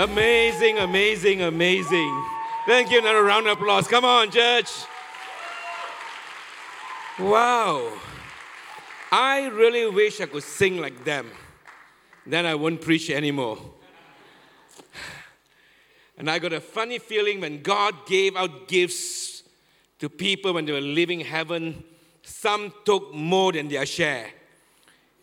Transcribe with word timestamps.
Amazing, 0.00 0.78
amazing, 0.78 1.42
amazing. 1.42 2.24
Thank 2.64 2.90
you. 2.90 3.00
Another 3.00 3.22
round 3.22 3.46
of 3.46 3.58
applause. 3.58 3.86
Come 3.86 4.06
on, 4.06 4.30
church. 4.30 4.70
Wow. 7.18 7.92
I 9.12 9.48
really 9.48 9.86
wish 9.90 10.22
I 10.22 10.24
could 10.24 10.42
sing 10.42 10.78
like 10.78 11.04
them. 11.04 11.30
Then 12.24 12.46
I 12.46 12.54
wouldn't 12.54 12.80
preach 12.80 13.10
anymore. 13.10 13.58
And 16.16 16.30
I 16.30 16.38
got 16.38 16.54
a 16.54 16.62
funny 16.62 16.98
feeling 16.98 17.42
when 17.42 17.60
God 17.60 18.06
gave 18.06 18.36
out 18.36 18.68
gifts 18.68 19.42
to 19.98 20.08
people 20.08 20.54
when 20.54 20.64
they 20.64 20.72
were 20.72 20.80
leaving 20.80 21.20
heaven, 21.20 21.84
some 22.22 22.72
took 22.86 23.12
more 23.12 23.52
than 23.52 23.68
their 23.68 23.84
share, 23.84 24.30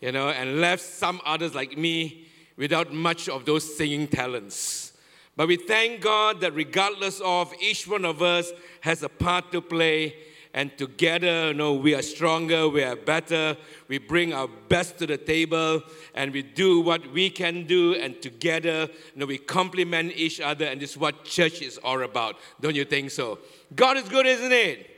you 0.00 0.12
know, 0.12 0.28
and 0.28 0.60
left 0.60 0.84
some 0.84 1.20
others 1.24 1.52
like 1.52 1.76
me 1.76 2.27
without 2.58 2.92
much 2.92 3.28
of 3.28 3.46
those 3.46 3.76
singing 3.76 4.06
talents. 4.08 4.92
But 5.36 5.46
we 5.46 5.56
thank 5.56 6.00
God 6.00 6.40
that 6.40 6.54
regardless 6.54 7.20
of 7.20 7.54
each 7.60 7.86
one 7.86 8.04
of 8.04 8.20
us 8.20 8.50
has 8.80 9.04
a 9.04 9.08
part 9.08 9.52
to 9.52 9.62
play 9.62 10.16
and 10.52 10.76
together, 10.76 11.48
you 11.48 11.54
know, 11.54 11.74
we 11.74 11.94
are 11.94 12.02
stronger, 12.02 12.68
we 12.68 12.82
are 12.82 12.96
better. 12.96 13.56
We 13.86 13.98
bring 13.98 14.32
our 14.32 14.48
best 14.68 14.98
to 14.98 15.06
the 15.06 15.16
table, 15.16 15.82
and 16.14 16.32
we 16.32 16.42
do 16.42 16.80
what 16.80 17.06
we 17.12 17.30
can 17.30 17.66
do, 17.66 17.94
and 17.94 18.20
together, 18.20 18.88
you 19.14 19.20
know, 19.20 19.26
we 19.26 19.38
complement 19.38 20.12
each 20.16 20.40
other, 20.40 20.64
and 20.64 20.80
this 20.80 20.92
is 20.92 20.98
what 20.98 21.24
church 21.24 21.62
is 21.62 21.78
all 21.78 22.02
about. 22.02 22.36
Don't 22.60 22.74
you 22.74 22.84
think 22.84 23.12
so? 23.12 23.38
God 23.76 23.98
is 23.98 24.08
good, 24.08 24.26
isn't 24.26 24.50
it? 24.50 24.90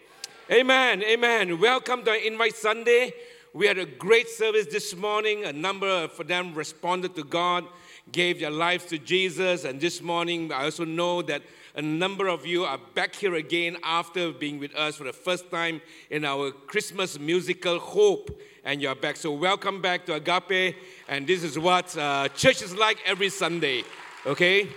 Amen. 0.51 1.03
Amen. 1.03 1.61
Welcome 1.61 2.05
to 2.05 2.27
Invite 2.27 2.57
Sunday. 2.57 3.13
We 3.53 3.67
had 3.67 3.79
a 3.79 3.85
great 3.85 4.29
service 4.29 4.67
this 4.67 4.95
morning. 4.95 5.45
A 5.45 5.53
number 5.53 5.89
of 5.89 6.25
them 6.29 6.55
responded 6.55 7.17
to 7.17 7.25
God, 7.25 7.65
gave 8.13 8.39
their 8.39 8.51
lives 8.51 8.85
to 8.87 8.99
Jesus, 8.99 9.65
and 9.65 9.81
this 9.81 10.01
morning 10.01 10.53
I 10.53 10.67
also 10.67 10.85
know 10.85 11.21
that 11.23 11.43
a 11.75 11.83
number 11.83 12.29
of 12.29 12.47
you 12.47 12.65
are 12.65 12.79
back 12.95 13.13
here 13.13 13.35
again 13.35 13.77
after 13.83 14.31
being 14.31 14.61
with 14.61 14.73
us 14.77 14.95
for 14.95 15.03
the 15.03 15.13
first 15.13 15.51
time 15.51 15.81
in 16.11 16.25
our 16.25 16.53
Christmas 16.53 17.19
musical 17.19 17.81
Hope, 17.81 18.41
and 18.65 18.81
you're 18.81 18.95
back. 18.95 19.17
So, 19.17 19.33
welcome 19.33 19.83
back 19.83 20.07
to 20.07 20.15
Agape, 20.15 20.77
and 21.09 21.27
this 21.27 21.43
is 21.43 21.59
what 21.59 21.97
uh, 21.99 22.29
church 22.29 22.63
is 22.63 22.77
like 22.77 22.99
every 23.05 23.31
Sunday, 23.31 23.83
okay? 24.27 24.69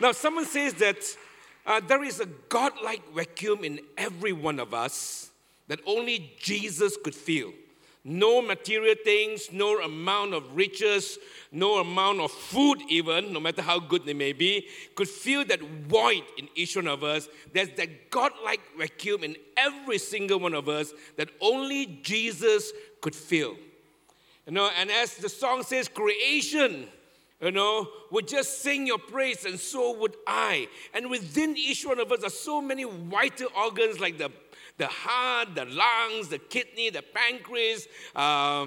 Now, 0.00 0.10
someone 0.10 0.46
says 0.46 0.74
that 0.74 0.98
uh, 1.64 1.80
there 1.86 2.02
is 2.02 2.18
a 2.18 2.26
God-like 2.26 3.14
vacuum 3.14 3.62
in 3.62 3.78
every 3.96 4.32
one 4.32 4.58
of 4.58 4.74
us 4.74 5.30
that 5.68 5.78
only 5.86 6.32
Jesus 6.40 6.96
could 6.96 7.14
feel. 7.14 7.52
No 8.08 8.40
material 8.40 8.94
things, 9.04 9.52
no 9.52 9.78
amount 9.82 10.32
of 10.32 10.56
riches, 10.56 11.18
no 11.52 11.78
amount 11.78 12.20
of 12.20 12.30
food, 12.30 12.80
even, 12.88 13.34
no 13.34 13.38
matter 13.38 13.60
how 13.60 13.78
good 13.78 14.06
they 14.06 14.14
may 14.14 14.32
be, 14.32 14.66
could 14.94 15.08
fill 15.08 15.44
that 15.44 15.60
void 15.60 16.22
in 16.38 16.48
each 16.54 16.74
one 16.74 16.88
of 16.88 17.04
us. 17.04 17.28
There's 17.52 17.68
that 17.76 18.10
God-like 18.10 18.62
vacuum 18.78 19.24
in 19.24 19.36
every 19.58 19.98
single 19.98 20.40
one 20.40 20.54
of 20.54 20.70
us 20.70 20.94
that 21.16 21.28
only 21.42 22.00
Jesus 22.02 22.72
could 23.02 23.14
fill. 23.14 23.56
You 24.46 24.54
know, 24.54 24.70
and 24.80 24.90
as 24.90 25.16
the 25.16 25.28
song 25.28 25.62
says, 25.62 25.86
creation, 25.88 26.88
you 27.42 27.50
know, 27.50 27.88
would 28.10 28.26
just 28.26 28.62
sing 28.62 28.86
your 28.86 28.98
praise, 28.98 29.44
and 29.44 29.60
so 29.60 29.94
would 29.98 30.16
I. 30.26 30.68
And 30.94 31.10
within 31.10 31.58
each 31.58 31.84
one 31.84 32.00
of 32.00 32.10
us 32.10 32.24
are 32.24 32.30
so 32.30 32.62
many 32.62 32.84
vital 32.84 33.48
organs 33.54 34.00
like 34.00 34.16
the, 34.16 34.30
the 34.78 34.86
heart, 34.86 35.54
the 35.54 35.64
lungs, 35.66 36.28
the 36.28 36.38
kidney, 36.38 36.90
the 36.90 37.02
pancreas. 37.02 37.86
Uh, 38.14 38.66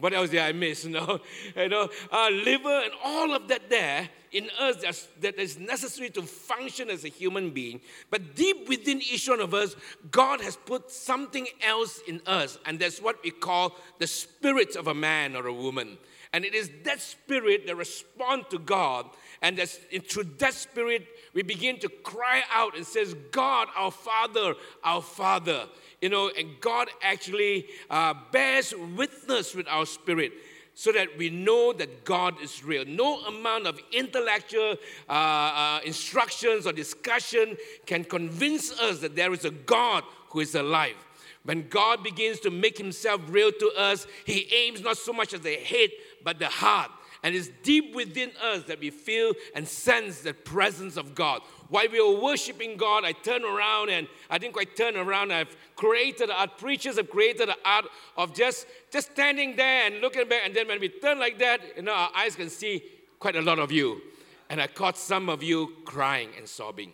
what 0.00 0.12
else 0.12 0.30
did 0.30 0.40
I 0.40 0.52
miss? 0.52 0.84
You 0.84 0.90
know, 0.90 1.20
you 1.56 1.68
know, 1.68 1.88
uh, 2.12 2.28
liver 2.30 2.80
and 2.84 2.92
all 3.02 3.34
of 3.34 3.48
that 3.48 3.70
there 3.70 4.08
in 4.32 4.50
us 4.58 4.76
that's, 4.82 5.08
that 5.20 5.38
is 5.38 5.58
necessary 5.58 6.10
to 6.10 6.22
function 6.22 6.90
as 6.90 7.04
a 7.04 7.08
human 7.08 7.50
being. 7.50 7.80
But 8.10 8.34
deep 8.34 8.68
within 8.68 9.00
each 9.00 9.28
one 9.28 9.40
of 9.40 9.54
us, 9.54 9.76
God 10.10 10.40
has 10.40 10.56
put 10.56 10.90
something 10.90 11.46
else 11.62 12.00
in 12.06 12.20
us, 12.26 12.58
and 12.66 12.78
that's 12.78 13.00
what 13.00 13.22
we 13.22 13.30
call 13.30 13.76
the 14.00 14.08
spirit 14.08 14.74
of 14.74 14.88
a 14.88 14.94
man 14.94 15.36
or 15.36 15.46
a 15.46 15.54
woman. 15.54 15.98
And 16.32 16.44
it 16.44 16.52
is 16.52 16.68
that 16.82 17.00
spirit 17.00 17.66
that 17.68 17.76
responds 17.76 18.48
to 18.48 18.58
God, 18.58 19.06
and 19.44 19.58
that's, 19.58 19.78
through 20.08 20.24
that 20.38 20.54
spirit 20.54 21.06
we 21.34 21.42
begin 21.42 21.78
to 21.80 21.88
cry 21.88 22.42
out 22.52 22.76
and 22.76 22.86
says, 22.86 23.14
"God, 23.30 23.68
our 23.76 23.90
Father, 23.90 24.54
our 24.82 25.02
Father." 25.02 25.68
you 26.04 26.10
know, 26.10 26.30
and 26.36 26.60
God 26.60 26.90
actually 27.00 27.66
uh, 27.88 28.12
bears 28.30 28.74
witness 28.94 29.54
with 29.54 29.66
our 29.68 29.86
spirit 29.86 30.32
so 30.74 30.92
that 30.92 31.16
we 31.16 31.30
know 31.30 31.72
that 31.72 32.04
God 32.04 32.34
is 32.42 32.62
real. 32.62 32.84
No 32.84 33.20
amount 33.20 33.66
of 33.66 33.80
intellectual 33.90 34.76
uh, 35.08 35.12
uh, 35.12 35.80
instructions 35.82 36.66
or 36.66 36.74
discussion 36.74 37.56
can 37.86 38.04
convince 38.04 38.70
us 38.80 39.00
that 39.00 39.16
there 39.16 39.32
is 39.32 39.46
a 39.46 39.50
God 39.50 40.04
who 40.28 40.40
is 40.40 40.54
alive. 40.54 40.96
When 41.44 41.68
God 41.70 42.04
begins 42.04 42.38
to 42.40 42.50
make 42.50 42.76
himself 42.76 43.22
real 43.28 43.50
to 43.50 43.72
us, 43.74 44.06
he 44.26 44.46
aims 44.54 44.82
not 44.82 44.98
so 44.98 45.14
much 45.14 45.32
at 45.32 45.42
the 45.42 45.54
head, 45.54 45.88
but 46.22 46.38
the 46.38 46.48
heart. 46.48 46.90
And 47.24 47.34
it's 47.34 47.48
deep 47.62 47.94
within 47.94 48.32
us 48.42 48.64
that 48.64 48.78
we 48.78 48.90
feel 48.90 49.32
and 49.54 49.66
sense 49.66 50.20
the 50.20 50.34
presence 50.34 50.98
of 50.98 51.14
God. 51.14 51.40
While 51.70 51.86
we 51.90 51.98
were 51.98 52.20
worshiping 52.20 52.76
God, 52.76 53.02
I 53.02 53.12
turned 53.12 53.44
around 53.44 53.88
and 53.88 54.06
I 54.28 54.36
didn't 54.36 54.52
quite 54.52 54.76
turn 54.76 54.94
around. 54.94 55.32
I've 55.32 55.56
created 55.74 56.28
art. 56.28 56.58
Preachers 56.58 56.98
have 56.98 57.08
created 57.08 57.48
the 57.48 57.56
art 57.64 57.86
of 58.18 58.34
just, 58.34 58.66
just 58.92 59.12
standing 59.12 59.56
there 59.56 59.86
and 59.86 60.02
looking 60.02 60.28
back. 60.28 60.42
And 60.44 60.54
then 60.54 60.68
when 60.68 60.78
we 60.80 60.90
turn 60.90 61.18
like 61.18 61.38
that, 61.38 61.62
you 61.76 61.82
know, 61.82 61.94
our 61.94 62.10
eyes 62.14 62.36
can 62.36 62.50
see 62.50 62.84
quite 63.18 63.36
a 63.36 63.42
lot 63.42 63.58
of 63.58 63.72
you. 63.72 64.02
And 64.50 64.60
I 64.60 64.66
caught 64.66 64.98
some 64.98 65.30
of 65.30 65.42
you 65.42 65.72
crying 65.86 66.28
and 66.36 66.46
sobbing. 66.46 66.92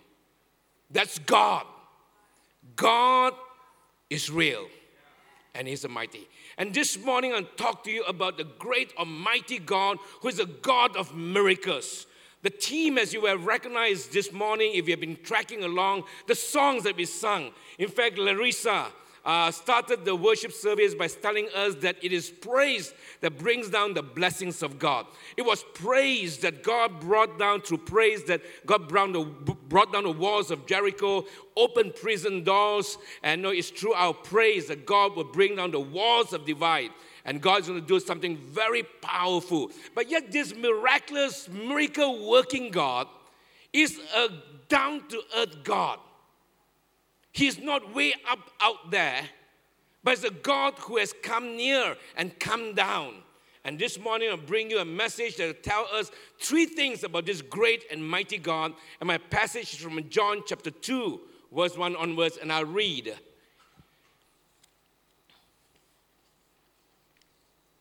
That's 0.92 1.18
God. 1.18 1.66
God 2.76 3.34
is 4.08 4.30
real 4.30 4.68
and 5.56 5.66
He's 5.66 5.86
mighty. 5.88 6.28
And 6.60 6.74
this 6.74 6.98
morning, 6.98 7.32
I'll 7.32 7.42
talk 7.56 7.84
to 7.84 7.90
you 7.90 8.04
about 8.04 8.36
the 8.36 8.44
great 8.44 8.92
Almighty 8.98 9.58
God 9.58 9.96
who 10.20 10.28
is 10.28 10.38
a 10.38 10.44
God 10.44 10.94
of 10.94 11.14
miracles. 11.14 12.04
The 12.42 12.50
team, 12.50 12.98
as 12.98 13.14
you 13.14 13.24
have 13.24 13.46
recognized 13.46 14.12
this 14.12 14.30
morning, 14.30 14.72
if 14.74 14.86
you 14.86 14.92
have 14.92 15.00
been 15.00 15.16
tracking 15.22 15.64
along, 15.64 16.04
the 16.26 16.34
songs 16.34 16.82
that 16.84 16.98
we 16.98 17.06
sung. 17.06 17.52
In 17.78 17.88
fact, 17.88 18.18
Larissa 18.18 18.88
uh, 19.24 19.50
started 19.50 20.04
the 20.04 20.14
worship 20.16 20.52
service 20.52 20.94
by 20.94 21.06
telling 21.06 21.48
us 21.54 21.74
that 21.76 21.96
it 22.02 22.12
is 22.12 22.30
praise 22.30 22.94
that 23.20 23.38
brings 23.38 23.68
down 23.68 23.94
the 23.94 24.02
blessings 24.02 24.62
of 24.62 24.78
God. 24.78 25.06
It 25.36 25.42
was 25.42 25.64
praise 25.74 26.38
that 26.38 26.62
God 26.62 27.00
brought 27.00 27.38
down 27.38 27.62
through 27.62 27.78
praise 27.78 28.24
that 28.24 28.40
God 28.66 28.88
brought, 28.88 29.12
the, 29.12 29.24
brought 29.68 29.92
down 29.92 30.04
the 30.04 30.10
walls 30.10 30.50
of 30.50 30.66
Jericho, 30.66 31.26
opened 31.56 31.96
prison 31.96 32.44
doors, 32.44 32.96
and 33.22 33.42
no, 33.42 33.50
it's 33.50 33.70
through 33.70 33.94
our 33.94 34.14
praise 34.14 34.68
that 34.68 34.86
God 34.86 35.16
will 35.16 35.24
bring 35.24 35.56
down 35.56 35.70
the 35.70 35.80
walls 35.80 36.32
of 36.32 36.46
divide 36.46 36.90
and 37.24 37.40
God's 37.40 37.68
going 37.68 37.80
to 37.80 37.86
do 37.86 38.00
something 38.00 38.36
very 38.38 38.82
powerful. 38.82 39.70
But 39.94 40.10
yet, 40.10 40.32
this 40.32 40.54
miraculous, 40.54 41.48
miracle 41.48 42.28
working 42.28 42.70
God 42.70 43.08
is 43.72 44.00
a 44.16 44.28
down 44.68 45.06
to 45.08 45.22
earth 45.36 45.62
God. 45.62 45.98
He's 47.32 47.58
not 47.58 47.94
way 47.94 48.14
up 48.28 48.50
out 48.60 48.90
there, 48.90 49.22
but 50.02 50.14
it's 50.14 50.24
a 50.24 50.30
God 50.30 50.74
who 50.78 50.96
has 50.98 51.12
come 51.22 51.56
near 51.56 51.96
and 52.16 52.38
come 52.38 52.74
down. 52.74 53.22
And 53.64 53.78
this 53.78 53.98
morning, 53.98 54.30
I'll 54.30 54.38
bring 54.38 54.70
you 54.70 54.78
a 54.78 54.84
message 54.84 55.36
that 55.36 55.46
will 55.46 55.62
tell 55.62 55.86
us 55.92 56.10
three 56.40 56.64
things 56.64 57.04
about 57.04 57.26
this 57.26 57.42
great 57.42 57.84
and 57.90 58.06
mighty 58.06 58.38
God. 58.38 58.72
And 59.00 59.06
my 59.06 59.18
passage 59.18 59.74
is 59.74 59.80
from 59.80 60.08
John 60.08 60.42
chapter 60.46 60.70
2, 60.70 61.20
verse 61.54 61.76
1 61.76 61.94
onwards, 61.96 62.38
and 62.38 62.50
I'll 62.50 62.64
read. 62.64 63.14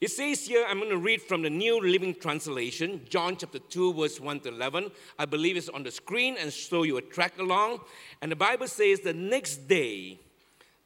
It 0.02 0.12
says 0.12 0.48
here, 0.48 0.66
I'm 0.66 0.80
going 0.80 0.92
to 0.92 0.98
read 0.98 1.22
from 1.22 1.42
the 1.42 1.50
New 1.50 1.82
Living 1.82 2.16
Translation, 2.16 3.02
John 3.10 3.36
chapter 3.36 3.60
2, 3.60 3.96
verse 3.96 4.18
1 4.18 4.40
to 4.42 4.50
11. 4.50 4.92
I 5.18 5.26
believe 5.26 5.58
it's 5.58 5.68
on 5.68 5.84
the 5.84 5.92
screen, 5.92 6.38
and 6.40 6.54
so 6.54 6.84
you 6.84 6.94
will 6.94 7.02
track 7.02 7.38
along. 7.38 7.82
And 8.22 8.32
the 8.32 8.38
Bible 8.38 8.68
says 8.68 9.02
the 9.02 9.12
next 9.12 9.68
day, 9.68 10.22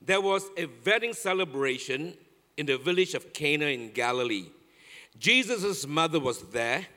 there 0.01 0.19
was 0.19 0.49
a 0.57 0.67
wedding 0.83 1.13
celebration 1.13 2.15
in 2.57 2.65
the 2.65 2.79
village 2.79 3.13
of 3.13 3.33
Cana 3.33 3.65
in 3.65 3.91
Galilee. 3.91 4.47
Jesus' 5.19 5.85
mother 5.85 6.19
was 6.19 6.41
there, 6.49 6.87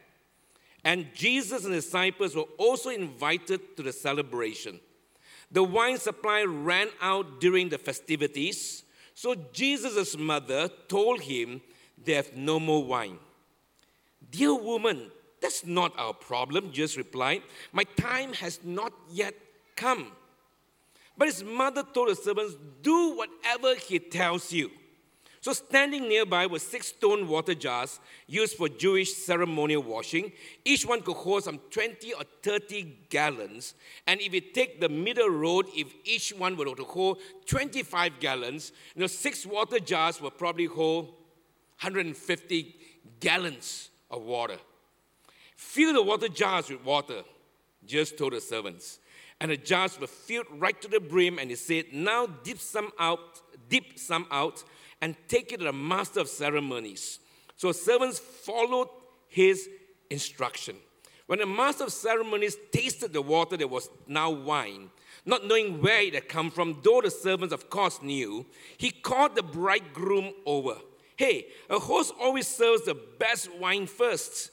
and 0.84 1.08
Jesus 1.14 1.66
and 1.66 1.74
his 1.74 1.84
disciples 1.84 2.34
were 2.34 2.48
also 2.56 2.88
invited 2.88 3.76
to 3.76 3.82
the 3.82 3.92
celebration. 3.92 4.80
The 5.52 5.62
wine 5.62 5.98
supply 5.98 6.44
ran 6.44 6.88
out 7.02 7.42
during 7.42 7.68
the 7.68 7.78
festivities, 7.78 8.84
so 9.12 9.34
Jesus' 9.52 10.16
mother 10.16 10.70
told 10.88 11.20
him, 11.20 11.60
they 12.02 12.12
have 12.12 12.36
no 12.36 12.60
more 12.60 12.84
wine. 12.84 13.18
Dear 14.30 14.54
woman, 14.54 15.10
that's 15.40 15.64
not 15.64 15.92
our 15.98 16.12
problem, 16.12 16.72
Jesus 16.72 16.96
replied. 16.96 17.42
My 17.72 17.84
time 17.84 18.32
has 18.34 18.60
not 18.64 18.92
yet 19.10 19.34
come. 19.76 20.12
But 21.18 21.28
his 21.28 21.44
mother 21.44 21.82
told 21.82 22.10
the 22.10 22.16
servants, 22.16 22.56
Do 22.82 23.16
whatever 23.16 23.74
he 23.74 23.98
tells 23.98 24.52
you. 24.52 24.70
So, 25.40 25.52
standing 25.52 26.08
nearby 26.08 26.46
were 26.46 26.58
six 26.58 26.88
stone 26.88 27.28
water 27.28 27.54
jars 27.54 28.00
used 28.26 28.56
for 28.56 28.68
Jewish 28.68 29.14
ceremonial 29.14 29.82
washing. 29.82 30.32
Each 30.64 30.84
one 30.84 31.02
could 31.02 31.14
hold 31.14 31.44
some 31.44 31.60
20 31.70 32.14
or 32.14 32.24
30 32.42 33.06
gallons. 33.08 33.74
And 34.08 34.20
if 34.20 34.34
you 34.34 34.40
take 34.40 34.80
the 34.80 34.88
middle 34.88 35.28
road, 35.28 35.66
if 35.72 35.94
each 36.04 36.30
one 36.30 36.56
were 36.56 36.64
to 36.64 36.82
hold 36.82 37.18
25 37.46 38.18
gallons, 38.18 38.72
you 38.96 39.02
know, 39.02 39.06
six 39.06 39.46
water 39.46 39.78
jars 39.78 40.20
will 40.20 40.32
probably 40.32 40.66
hold 40.66 41.14
150 41.80 42.76
gallons 43.20 43.90
of 44.10 44.22
water. 44.22 44.56
Fill 45.56 45.94
the 45.94 46.02
water 46.02 46.28
jars 46.28 46.70
with 46.70 46.84
water, 46.84 47.22
just 47.84 48.18
told 48.18 48.32
the 48.32 48.40
servants. 48.40 48.98
And 49.40 49.50
the 49.50 49.56
jars 49.56 50.00
were 50.00 50.06
filled 50.06 50.46
right 50.50 50.80
to 50.80 50.88
the 50.88 51.00
brim, 51.00 51.38
and 51.38 51.50
he 51.50 51.56
said, 51.56 51.86
Now 51.92 52.26
dip 52.26 52.58
some 52.58 52.90
out, 52.98 53.40
dip 53.68 53.98
some 53.98 54.26
out 54.30 54.64
and 55.00 55.14
take 55.28 55.52
it 55.52 55.58
to 55.58 55.64
the 55.64 55.72
master 55.72 56.20
of 56.20 56.28
ceremonies. 56.28 57.18
So 57.56 57.72
servants 57.72 58.18
followed 58.18 58.88
his 59.28 59.68
instruction. 60.10 60.76
When 61.26 61.40
the 61.40 61.46
master 61.46 61.84
of 61.84 61.92
ceremonies 61.92 62.56
tasted 62.72 63.12
the 63.12 63.22
water 63.22 63.56
that 63.56 63.68
was 63.68 63.90
now 64.06 64.30
wine, 64.30 64.90
not 65.24 65.44
knowing 65.44 65.82
where 65.82 66.02
it 66.02 66.14
had 66.14 66.28
come 66.28 66.50
from, 66.50 66.78
though 66.82 67.00
the 67.02 67.10
servants, 67.10 67.52
of 67.52 67.68
course, 67.68 68.00
knew, 68.00 68.46
he 68.78 68.90
called 68.90 69.34
the 69.34 69.42
bridegroom 69.42 70.32
over. 70.46 70.76
Hey, 71.16 71.46
a 71.70 71.78
host 71.78 72.12
always 72.20 72.46
serves 72.46 72.84
the 72.84 72.94
best 73.18 73.52
wine 73.54 73.86
first. 73.86 74.50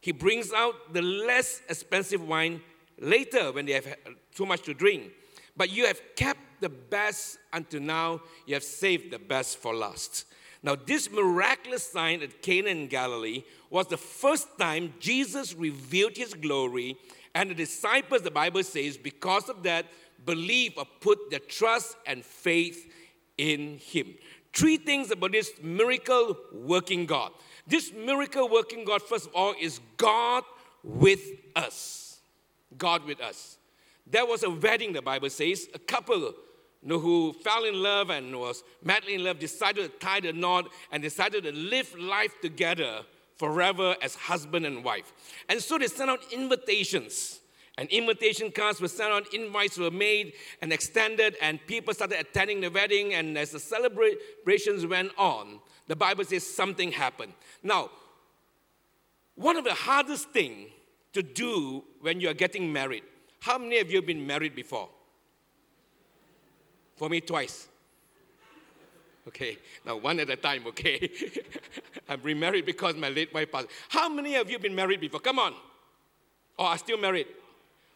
He 0.00 0.12
brings 0.12 0.52
out 0.52 0.92
the 0.92 1.02
less 1.02 1.60
expensive 1.68 2.26
wine 2.26 2.62
later 2.98 3.52
when 3.52 3.66
they 3.66 3.72
have 3.72 3.94
too 4.34 4.46
much 4.46 4.62
to 4.62 4.74
drink. 4.74 5.12
But 5.56 5.70
you 5.70 5.86
have 5.86 6.00
kept 6.16 6.40
the 6.60 6.68
best 6.68 7.38
until 7.52 7.80
now, 7.80 8.20
you 8.46 8.54
have 8.54 8.64
saved 8.64 9.12
the 9.12 9.18
best 9.18 9.58
for 9.58 9.74
last. 9.74 10.24
Now, 10.62 10.74
this 10.74 11.10
miraculous 11.10 11.84
sign 11.84 12.22
at 12.22 12.42
Cana 12.42 12.68
in 12.68 12.88
Galilee 12.88 13.44
was 13.70 13.86
the 13.86 13.96
first 13.96 14.58
time 14.58 14.94
Jesus 14.98 15.54
revealed 15.54 16.16
his 16.16 16.34
glory, 16.34 16.96
and 17.34 17.50
the 17.50 17.54
disciples, 17.54 18.22
the 18.22 18.30
Bible 18.30 18.62
says, 18.64 18.96
because 18.96 19.48
of 19.48 19.62
that, 19.62 19.86
believe 20.24 20.72
or 20.76 20.86
put 21.00 21.30
their 21.30 21.38
trust 21.38 21.96
and 22.06 22.24
faith 22.24 22.92
in 23.36 23.78
him. 23.78 24.14
Three 24.58 24.76
things 24.76 25.12
about 25.12 25.30
this 25.30 25.52
miracle 25.62 26.36
working 26.52 27.06
God. 27.06 27.30
This 27.64 27.92
miracle 27.92 28.48
working 28.48 28.84
God, 28.84 29.00
first 29.00 29.28
of 29.28 29.32
all, 29.32 29.54
is 29.60 29.78
God 29.96 30.42
with 30.82 31.20
us. 31.54 32.18
God 32.76 33.04
with 33.04 33.20
us. 33.20 33.58
There 34.04 34.26
was 34.26 34.42
a 34.42 34.50
wedding, 34.50 34.94
the 34.94 35.00
Bible 35.00 35.30
says, 35.30 35.68
a 35.74 35.78
couple 35.78 36.18
you 36.18 36.34
know, 36.82 36.98
who 36.98 37.34
fell 37.34 37.66
in 37.66 37.80
love 37.80 38.10
and 38.10 38.36
was 38.36 38.64
madly 38.82 39.14
in 39.14 39.22
love 39.22 39.38
decided 39.38 39.92
to 39.92 39.98
tie 40.04 40.18
the 40.18 40.32
knot 40.32 40.68
and 40.90 41.04
decided 41.04 41.44
to 41.44 41.52
live 41.52 41.96
life 41.96 42.34
together 42.42 43.02
forever 43.36 43.94
as 44.02 44.16
husband 44.16 44.66
and 44.66 44.82
wife. 44.82 45.12
And 45.48 45.62
so 45.62 45.78
they 45.78 45.86
sent 45.86 46.10
out 46.10 46.32
invitations. 46.32 47.38
And 47.78 47.88
invitation 47.90 48.50
cards 48.50 48.80
were 48.80 48.88
sent 48.88 49.12
out, 49.12 49.32
invites 49.32 49.78
were 49.78 49.92
made 49.92 50.32
and 50.60 50.72
extended, 50.72 51.36
and 51.40 51.64
people 51.68 51.94
started 51.94 52.18
attending 52.18 52.60
the 52.60 52.70
wedding. 52.70 53.14
And 53.14 53.38
as 53.38 53.52
the 53.52 53.60
celebrations 53.60 54.84
went 54.84 55.12
on, 55.16 55.60
the 55.86 55.94
Bible 55.94 56.24
says 56.24 56.44
something 56.44 56.90
happened. 56.90 57.34
Now, 57.62 57.90
one 59.36 59.56
of 59.56 59.62
the 59.62 59.74
hardest 59.74 60.30
things 60.30 60.70
to 61.12 61.22
do 61.22 61.84
when 62.00 62.20
you 62.20 62.28
are 62.28 62.34
getting 62.34 62.72
married, 62.72 63.04
how 63.38 63.58
many 63.58 63.78
of 63.78 63.88
you 63.90 63.98
have 63.98 64.06
been 64.06 64.26
married 64.26 64.56
before? 64.56 64.88
For 66.96 67.08
me, 67.08 67.20
twice. 67.20 67.68
Okay, 69.28 69.56
now 69.86 69.96
one 69.96 70.18
at 70.18 70.30
a 70.30 70.36
time, 70.36 70.66
okay? 70.66 71.08
I'm 72.08 72.22
remarried 72.22 72.66
because 72.66 72.96
my 72.96 73.08
late 73.08 73.32
wife 73.32 73.52
passed. 73.52 73.68
How 73.88 74.08
many 74.08 74.34
of 74.34 74.48
you 74.48 74.54
have 74.54 74.62
been 74.62 74.74
married 74.74 75.00
before? 75.00 75.20
Come 75.20 75.38
on. 75.38 75.54
Oh, 76.58 76.64
are 76.64 76.78
still 76.78 76.98
married? 76.98 77.26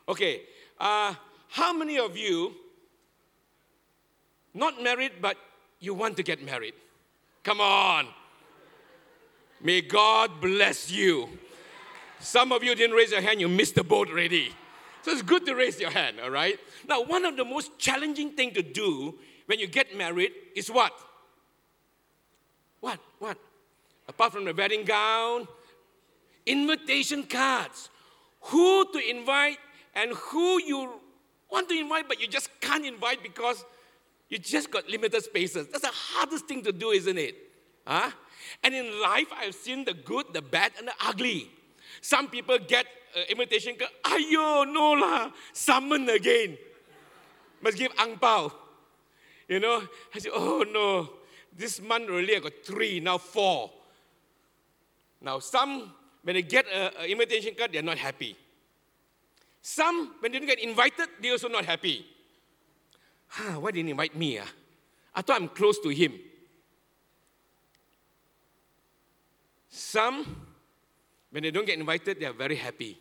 Okay. 0.08 0.42
Uh, 0.78 1.14
how 1.48 1.72
many 1.72 1.98
of 1.98 2.16
you 2.16 2.54
not 4.54 4.82
married, 4.82 5.12
but 5.20 5.36
you 5.80 5.94
want 5.94 6.16
to 6.16 6.22
get 6.22 6.44
married? 6.44 6.74
Come 7.42 7.60
on. 7.60 8.08
May 9.60 9.80
God 9.80 10.40
bless 10.40 10.90
you. 10.90 11.28
Some 12.20 12.52
of 12.52 12.62
you 12.62 12.74
didn't 12.74 12.96
raise 12.96 13.10
your 13.12 13.20
hand, 13.20 13.40
you 13.40 13.48
missed 13.48 13.74
the 13.74 13.84
boat 13.84 14.08
already. 14.08 14.52
So 15.02 15.10
it's 15.10 15.22
good 15.22 15.44
to 15.46 15.54
raise 15.54 15.80
your 15.80 15.90
hand, 15.90 16.18
all 16.22 16.30
right? 16.30 16.58
Now, 16.88 17.02
one 17.02 17.24
of 17.24 17.36
the 17.36 17.44
most 17.44 17.76
challenging 17.78 18.32
thing 18.32 18.54
to 18.54 18.62
do 18.62 19.18
when 19.46 19.58
you 19.58 19.66
get 19.66 19.96
married 19.96 20.32
is 20.54 20.68
what? 20.68 20.92
What? 22.80 23.00
What? 23.18 23.38
Apart 24.08 24.32
from 24.32 24.44
the 24.44 24.54
wedding 24.54 24.84
gown, 24.84 25.48
invitation 26.46 27.24
cards. 27.24 27.88
Who 28.46 28.90
to 28.92 29.10
invite 29.10 29.58
and 29.94 30.12
who 30.12 30.62
you 30.62 31.00
want 31.50 31.68
to 31.68 31.78
invite, 31.78 32.08
but 32.08 32.20
you 32.20 32.26
just 32.26 32.48
can't 32.60 32.84
invite 32.84 33.22
because 33.22 33.64
you 34.28 34.38
just 34.38 34.70
got 34.70 34.88
limited 34.88 35.22
spaces. 35.22 35.68
That's 35.68 35.82
the 35.82 35.92
hardest 35.92 36.46
thing 36.46 36.62
to 36.62 36.72
do, 36.72 36.90
isn't 36.90 37.18
it? 37.18 37.36
Huh? 37.86 38.10
And 38.62 38.74
in 38.74 39.00
life, 39.00 39.28
I've 39.36 39.54
seen 39.54 39.84
the 39.84 39.94
good, 39.94 40.26
the 40.32 40.42
bad, 40.42 40.72
and 40.78 40.88
the 40.88 40.94
ugly. 41.04 41.50
Some 42.00 42.28
people 42.28 42.58
get 42.58 42.86
uh, 43.16 43.20
invitation 43.28 43.76
card. 43.76 43.90
Ayo, 44.04 44.72
no 44.72 44.92
lah, 44.92 45.30
summon 45.52 46.08
again. 46.08 46.56
Must 47.60 47.76
give 47.76 47.92
ang 47.98 48.16
pao. 48.16 48.52
You 49.48 49.60
know, 49.60 49.82
I 50.14 50.18
say, 50.18 50.30
oh 50.32 50.64
no, 50.72 51.10
this 51.56 51.80
month 51.80 52.08
already 52.08 52.36
I 52.36 52.40
got 52.40 52.52
three, 52.64 53.00
now 53.00 53.18
four. 53.18 53.70
Now, 55.20 55.38
some, 55.38 55.92
when 56.22 56.34
they 56.34 56.42
get 56.42 56.66
an 56.72 57.04
invitation 57.06 57.54
card, 57.54 57.72
they're 57.72 57.82
not 57.82 57.98
happy. 57.98 58.36
Some, 59.62 60.16
when 60.18 60.32
they 60.32 60.38
don't 60.38 60.48
get 60.48 60.58
invited, 60.58 61.08
they're 61.20 61.32
also 61.32 61.48
not 61.48 61.64
happy. 61.64 62.04
Huh, 63.28 63.60
why 63.60 63.70
didn't 63.70 63.90
invite 63.90 64.16
me? 64.16 64.38
Ah? 64.38 64.48
I 65.14 65.22
thought 65.22 65.40
I'm 65.40 65.48
close 65.48 65.78
to 65.80 65.88
him. 65.88 66.12
Some, 69.70 70.36
when 71.30 71.44
they 71.44 71.50
don't 71.50 71.64
get 71.64 71.78
invited, 71.78 72.20
they 72.20 72.26
are 72.26 72.32
very 72.32 72.56
happy. 72.56 72.98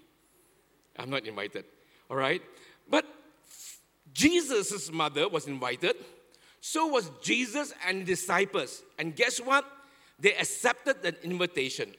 I'm 0.97 1.09
not 1.09 1.25
invited. 1.25 1.65
All 2.09 2.15
right? 2.15 2.41
But 2.89 3.05
Jesus' 4.13 4.91
mother 4.91 5.27
was 5.27 5.47
invited. 5.47 5.95
So 6.61 6.87
was 6.87 7.09
Jesus 7.21 7.73
and 7.87 8.05
disciples. 8.05 8.83
And 8.99 9.15
guess 9.15 9.39
what? 9.39 9.65
They 10.19 10.35
accepted 10.35 11.01
the 11.01 11.21
invitation. 11.23 11.93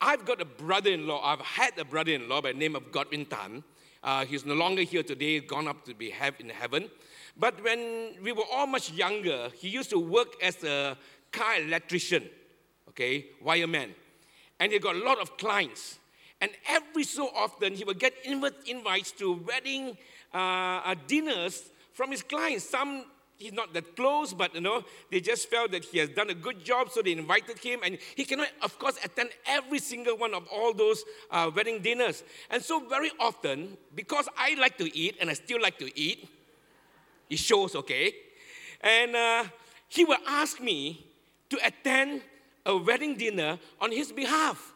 I've 0.00 0.24
got 0.24 0.40
a 0.40 0.46
brother 0.46 0.90
in 0.90 1.06
law. 1.06 1.22
I've 1.22 1.40
had 1.40 1.78
a 1.78 1.84
brother 1.84 2.12
in 2.12 2.28
law 2.28 2.40
by 2.40 2.52
the 2.52 2.58
name 2.58 2.74
of 2.74 2.90
Godwin 2.90 3.26
Tan. 3.26 3.62
Uh, 4.02 4.24
he's 4.24 4.46
no 4.46 4.54
longer 4.54 4.82
here 4.82 5.02
today, 5.02 5.40
gone 5.40 5.68
up 5.68 5.84
to 5.84 5.94
be 5.94 6.14
in 6.38 6.48
heaven. 6.48 6.90
But 7.36 7.62
when 7.62 8.14
we 8.22 8.32
were 8.32 8.44
all 8.52 8.66
much 8.66 8.92
younger, 8.92 9.50
he 9.56 9.68
used 9.68 9.90
to 9.90 9.98
work 9.98 10.42
as 10.42 10.62
a 10.64 10.96
car 11.32 11.56
electrician, 11.60 12.28
okay, 12.88 13.26
wireman. 13.44 13.90
And 14.58 14.72
he 14.72 14.78
got 14.78 14.96
a 14.96 15.04
lot 15.04 15.18
of 15.20 15.36
clients. 15.36 15.98
And 16.40 16.50
every 16.68 17.04
so 17.04 17.28
often, 17.34 17.74
he 17.74 17.84
would 17.84 17.98
get 17.98 18.14
invites 18.24 19.12
to 19.12 19.34
wedding 19.34 19.96
uh, 20.32 20.36
uh, 20.36 20.94
dinners 21.06 21.70
from 21.92 22.10
his 22.10 22.22
clients. 22.22 22.68
Some 22.68 23.04
he's 23.40 23.52
not 23.52 23.72
that 23.72 23.96
close, 23.96 24.32
but 24.34 24.54
you 24.54 24.60
know, 24.60 24.84
they 25.10 25.20
just 25.20 25.48
felt 25.48 25.72
that 25.72 25.84
he 25.84 25.98
has 25.98 26.10
done 26.10 26.30
a 26.30 26.34
good 26.34 26.62
job, 26.62 26.90
so 26.90 27.02
they 27.02 27.12
invited 27.12 27.58
him. 27.58 27.80
And 27.84 27.98
he 28.14 28.24
cannot, 28.24 28.48
of 28.62 28.78
course, 28.78 28.96
attend 29.02 29.30
every 29.46 29.78
single 29.78 30.16
one 30.16 30.34
of 30.34 30.46
all 30.52 30.72
those 30.72 31.02
uh, 31.30 31.50
wedding 31.54 31.80
dinners. 31.80 32.22
And 32.50 32.62
so, 32.62 32.78
very 32.78 33.10
often, 33.18 33.76
because 33.94 34.28
I 34.36 34.54
like 34.54 34.78
to 34.78 34.96
eat 34.96 35.16
and 35.20 35.30
I 35.30 35.32
still 35.32 35.60
like 35.60 35.78
to 35.78 35.98
eat, 35.98 36.28
it 37.28 37.38
shows, 37.38 37.74
okay? 37.74 38.12
And 38.82 39.16
uh, 39.16 39.44
he 39.88 40.04
will 40.04 40.18
ask 40.28 40.60
me 40.60 41.06
to 41.48 41.58
attend 41.66 42.22
a 42.66 42.76
wedding 42.76 43.16
dinner 43.16 43.58
on 43.80 43.90
his 43.90 44.12
behalf. 44.12 44.72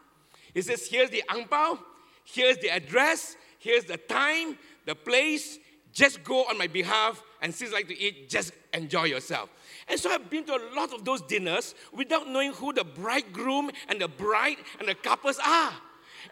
He 0.54 0.62
says, 0.62 0.86
here's 0.86 1.10
the 1.10 1.22
ang 1.28 1.46
pao, 1.46 1.78
here's 2.24 2.56
the 2.58 2.70
address, 2.70 3.36
here's 3.58 3.84
the 3.84 3.96
time, 3.96 4.56
the 4.86 4.94
place. 4.94 5.58
Just 5.94 6.24
go 6.24 6.40
on 6.44 6.58
my 6.58 6.66
behalf, 6.66 7.22
and 7.40 7.54
since 7.54 7.72
like 7.72 7.88
to 7.88 7.98
eat, 7.98 8.28
just 8.28 8.52
enjoy 8.72 9.04
yourself. 9.04 9.48
And 9.88 9.98
so 9.98 10.10
I've 10.10 10.28
been 10.28 10.44
to 10.44 10.54
a 10.54 10.62
lot 10.74 10.92
of 10.92 11.04
those 11.04 11.22
dinners 11.22 11.74
without 11.92 12.28
knowing 12.28 12.52
who 12.52 12.72
the 12.72 12.84
bridegroom 12.84 13.70
and 13.88 14.00
the 14.00 14.08
bride 14.08 14.56
and 14.80 14.88
the 14.88 14.94
couples 14.94 15.38
are. 15.44 15.72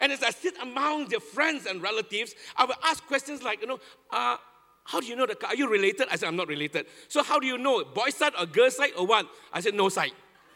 And 0.01 0.11
as 0.11 0.21
I 0.21 0.31
sit 0.31 0.55
among 0.61 1.07
their 1.07 1.21
friends 1.21 1.65
and 1.65 1.81
relatives, 1.81 2.35
I 2.57 2.65
will 2.65 2.75
ask 2.83 3.05
questions 3.07 3.41
like, 3.41 3.61
you 3.61 3.67
know, 3.67 3.79
uh, 4.11 4.37
how 4.83 4.99
do 4.99 5.07
you 5.07 5.15
know 5.15 5.25
the 5.25 5.37
Are 5.47 5.55
you 5.55 5.69
related? 5.69 6.07
I 6.11 6.17
said, 6.17 6.27
I'm 6.27 6.35
not 6.35 6.49
related. 6.49 6.87
So 7.07 7.23
how 7.23 7.39
do 7.39 7.47
you 7.47 7.57
know? 7.57 7.85
Boy 7.85 8.09
side 8.09 8.33
or 8.37 8.45
girl 8.45 8.69
side 8.69 8.91
or 8.97 9.07
what? 9.07 9.27
I 9.53 9.61
said, 9.61 9.75
no 9.75 9.87
side. 9.87 10.11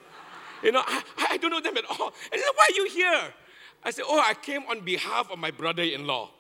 you 0.64 0.72
know, 0.74 0.84
I, 0.86 1.02
I 1.32 1.38
don't 1.38 1.52
know 1.52 1.62
them 1.62 1.78
at 1.78 1.86
all. 1.86 2.08
And 2.08 2.34
he 2.34 2.40
said, 2.40 2.52
why 2.56 2.68
are 2.70 2.76
you 2.76 2.90
here? 2.90 3.34
I 3.84 3.92
said, 3.92 4.06
Oh, 4.08 4.20
I 4.20 4.34
came 4.34 4.64
on 4.70 4.82
behalf 4.82 5.32
of 5.32 5.40
my 5.40 5.52
brother 5.52 5.84
in 5.84 6.06
law. 6.06 6.32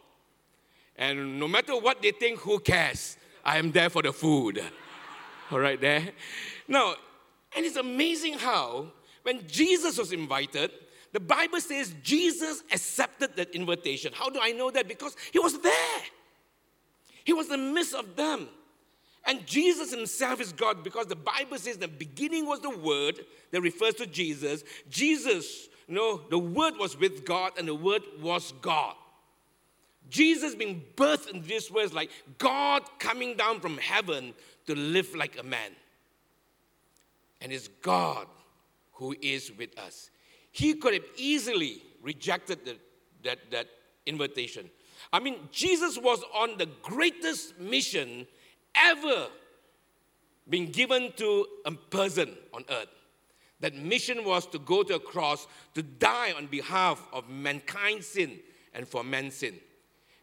And 0.97 1.39
no 1.39 1.47
matter 1.47 1.77
what 1.77 2.01
they 2.01 2.11
think, 2.11 2.39
who 2.39 2.59
cares? 2.59 3.17
I 3.45 3.57
am 3.57 3.71
there 3.71 3.89
for 3.89 4.01
the 4.01 4.11
food. 4.11 4.61
All 5.51 5.59
right, 5.59 5.79
there. 5.79 6.09
Now, 6.67 6.95
And 7.55 7.65
it's 7.65 7.75
amazing 7.75 8.33
how, 8.33 8.87
when 9.23 9.47
Jesus 9.47 9.97
was 9.97 10.11
invited, 10.11 10.71
the 11.13 11.19
Bible 11.19 11.59
says 11.61 11.95
Jesus 12.03 12.61
accepted 12.71 13.35
that 13.35 13.55
invitation. 13.55 14.11
How 14.13 14.29
do 14.29 14.39
I 14.41 14.51
know 14.51 14.69
that? 14.71 14.87
Because 14.87 15.15
he 15.31 15.39
was 15.39 15.57
there, 15.59 16.01
he 17.23 17.33
was 17.33 17.49
in 17.49 17.51
the 17.51 17.73
midst 17.73 17.95
of 17.95 18.15
them. 18.15 18.47
And 19.25 19.45
Jesus 19.45 19.91
himself 19.91 20.39
is 20.39 20.53
God 20.53 20.83
because 20.85 21.07
the 21.07 21.15
Bible 21.15 21.57
says 21.57 21.77
the 21.77 21.87
beginning 21.87 22.45
was 22.45 22.61
the 22.61 22.69
Word 22.69 23.19
that 23.51 23.59
refers 23.61 23.95
to 23.95 24.05
Jesus. 24.05 24.63
Jesus, 24.89 25.67
you 25.87 25.95
know, 25.95 26.21
the 26.29 26.39
Word 26.39 26.75
was 26.79 26.97
with 26.97 27.25
God 27.25 27.53
and 27.57 27.67
the 27.67 27.75
Word 27.75 28.03
was 28.21 28.53
God. 28.61 28.95
Jesus 30.09 30.55
being 30.55 30.83
birthed 30.95 31.29
in 31.29 31.41
this 31.41 31.69
way 31.71 31.83
is 31.83 31.93
like 31.93 32.09
God 32.37 32.83
coming 32.99 33.35
down 33.35 33.59
from 33.59 33.77
heaven 33.77 34.33
to 34.67 34.75
live 34.75 35.15
like 35.15 35.39
a 35.39 35.43
man. 35.43 35.71
And 37.41 37.51
it's 37.51 37.67
God 37.81 38.27
who 38.93 39.15
is 39.21 39.51
with 39.57 39.77
us. 39.79 40.09
He 40.51 40.73
could 40.73 40.93
have 40.93 41.05
easily 41.17 41.83
rejected 42.01 42.65
the, 42.65 42.77
that, 43.23 43.51
that 43.51 43.67
invitation. 44.05 44.69
I 45.13 45.19
mean, 45.19 45.35
Jesus 45.51 45.97
was 45.97 46.21
on 46.33 46.57
the 46.57 46.67
greatest 46.81 47.59
mission 47.59 48.25
ever 48.75 49.27
being 50.49 50.71
given 50.71 51.11
to 51.17 51.45
a 51.65 51.71
person 51.71 52.35
on 52.53 52.63
earth. 52.69 52.87
That 53.59 53.75
mission 53.75 54.23
was 54.23 54.45
to 54.47 54.59
go 54.59 54.83
to 54.83 54.95
a 54.95 54.99
cross 54.99 55.47
to 55.73 55.81
die 55.81 56.33
on 56.35 56.47
behalf 56.47 57.07
of 57.11 57.29
mankind's 57.29 58.07
sin 58.07 58.39
and 58.73 58.87
for 58.87 59.03
man's 59.03 59.35
sin. 59.35 59.59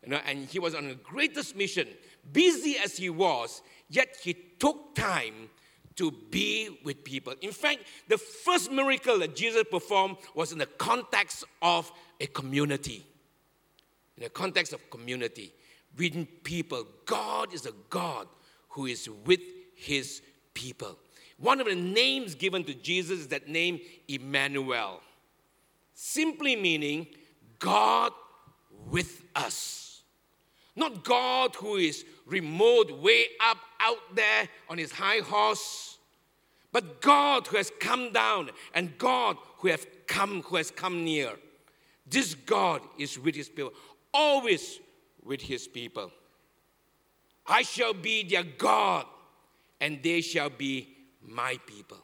You 0.05 0.11
know, 0.11 0.21
and 0.27 0.47
he 0.47 0.59
was 0.59 0.75
on 0.75 0.89
the 0.89 0.95
greatest 0.95 1.57
mission, 1.57 1.89
busy 2.33 2.77
as 2.83 2.97
he 2.97 3.11
was, 3.11 3.63
yet 3.89 4.17
he 4.23 4.35
took 4.59 4.95
time 4.95 5.49
to 5.97 6.11
be 6.31 6.81
with 6.85 7.05
people. 7.05 7.35
In 7.41 7.53
fact, 7.53 7.81
the 8.09 8.19
first 8.19 8.71
miracle 8.71 9.19
that 9.21 9.37
Jesus 9.37 9.65
performed 9.71 10.17
was 10.35 10.53
in 10.53 10.59
the 10.59 10.67
context 10.67 11.45
of 11.63 11.91
a 12.21 12.27
community. 12.27 13.07
In 14.17 14.25
the 14.25 14.31
context 14.31 14.73
of 14.73 14.91
community, 14.91 15.53
with 15.97 16.45
people. 16.45 16.87
God 17.07 17.55
is 17.55 17.67
a 17.67 17.73
God 17.91 18.27
who 18.71 18.87
is 18.87 19.09
with 19.25 19.41
his 19.75 20.23
people. 20.53 20.99
One 21.39 21.61
of 21.61 21.67
the 21.67 21.75
names 21.75 22.35
given 22.35 22.65
to 22.65 22.75
Jesus 22.75 23.21
is 23.21 23.29
that 23.29 23.49
name 23.49 23.81
Emmanuel, 24.09 25.01
simply 25.95 26.57
meaning 26.57 27.07
God 27.59 28.13
with 28.91 29.25
us. 29.35 29.84
Not 30.77 31.05
God 31.05 31.55
who 31.57 31.77
is 31.77 32.05
remote, 32.27 32.91
way 33.01 33.27
up, 33.41 33.59
out 33.81 34.15
there 34.15 34.49
on 34.69 34.79
his 34.79 34.93
high 34.93 35.19
horse, 35.19 35.99
but 36.73 37.01
God 37.01 37.47
who 37.47 37.57
has 37.57 37.71
come 37.79 38.13
down 38.13 38.51
and 38.75 38.99
God 38.99 39.37
who 39.59 39.69
has 39.69 39.87
come, 40.07 40.43
who 40.43 40.57
has 40.57 40.71
come 40.71 41.05
near. 41.05 41.33
This 42.07 42.35
God 42.35 42.83
is 42.99 43.19
with 43.19 43.35
his 43.35 43.49
people, 43.49 43.73
always 44.13 44.81
with 45.23 45.41
his 45.41 45.69
people. 45.69 46.11
I 47.47 47.63
shall 47.63 47.95
be 47.95 48.25
their 48.25 48.43
God, 48.43 49.07
and 49.81 50.03
they 50.03 50.21
shall 50.21 50.51
be 50.51 50.89
my 51.23 51.59
people. 51.67 51.99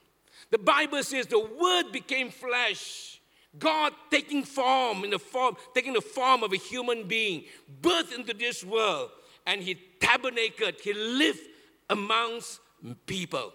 The 0.51 0.59
Bible 0.59 1.03
says 1.03 1.27
the 1.27 1.41
word 1.41 1.93
became 1.93 2.31
flesh. 2.31 3.20
God 3.59 3.93
taking 4.11 4.45
form 4.45 5.05
in 5.05 5.11
the 5.11 5.19
form, 5.19 5.57
taking 5.75 5.93
the 5.93 6.01
form 6.01 6.43
of 6.43 6.53
a 6.53 6.57
human 6.57 7.09
being, 7.09 7.45
birthed 7.81 8.17
into 8.17 8.33
this 8.33 8.63
world, 8.63 9.11
and 9.47 9.63
he 9.63 9.75
tabernacled, 10.01 10.75
he 10.83 10.93
lived 10.93 11.41
amongst 11.89 12.61
people. 13.07 13.53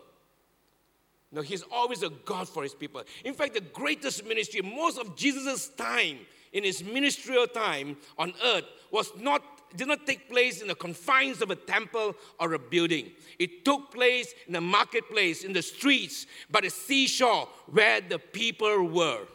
No, 1.32 1.42
he's 1.42 1.64
always 1.64 2.04
a 2.04 2.10
God 2.10 2.48
for 2.48 2.64
his 2.64 2.74
people. 2.74 3.04
In 3.24 3.34
fact, 3.34 3.54
the 3.54 3.62
greatest 3.62 4.26
ministry, 4.26 4.62
most 4.62 4.98
of 4.98 5.16
Jesus' 5.16 5.70
time 5.70 6.20
in 6.54 6.64
his 6.64 6.84
ministerial 6.84 7.48
time 7.48 7.98
on 8.18 8.34
earth 8.44 8.66
was 8.92 9.12
not 9.18 9.42
did 9.76 9.88
not 9.88 10.08
take 10.08 10.30
place 10.30 10.62
in 10.62 10.70
the 10.70 10.76
confines 10.76 11.42
of 11.42 11.52
a 11.52 11.56
temple 11.56 12.16
or 12.40 12.54
a 12.54 12.60
building. 12.60 13.12
It 13.38 13.66
took 13.66 13.92
place 13.92 14.34
in 14.48 14.54
the 14.54 14.62
marketplace, 14.62 15.44
in 15.44 15.52
the 15.52 15.62
streets, 15.62 16.28
by 16.50 16.62
the 16.62 16.70
seashore 16.70 17.50
where 17.70 18.00
the 18.00 18.20
people 18.20 18.88
were. 18.88 19.28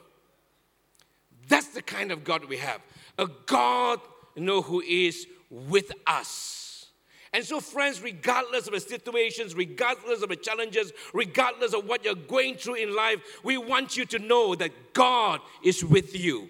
That's 1.51 1.67
the 1.67 1.83
kind 1.83 2.13
of 2.13 2.25
God 2.25 2.47
we 2.47 2.57
have. 2.59 2.81
A 3.19 3.29
God, 3.47 4.01
you 4.37 4.43
know, 4.43 4.63
who 4.63 4.81
is 4.81 5.27
with 5.51 5.93
us. 6.07 6.87
And 7.33 7.45
so, 7.45 7.61
friends, 7.61 8.01
regardless 8.01 8.67
of 8.69 8.73
the 8.73 8.81
situations, 8.81 9.55
regardless 9.55 10.23
of 10.23 10.29
the 10.29 10.37
challenges, 10.37 10.93
regardless 11.13 11.75
of 11.75 11.87
what 11.87 12.05
you're 12.05 12.15
going 12.15 12.55
through 12.55 12.77
in 12.77 12.95
life, 12.95 13.21
we 13.45 13.59
want 13.59 13.97
you 13.97 14.05
to 14.07 14.19
know 14.19 14.55
that 14.55 14.95
God 14.95 15.41
is 15.63 15.85
with 15.85 16.19
you. 16.19 16.49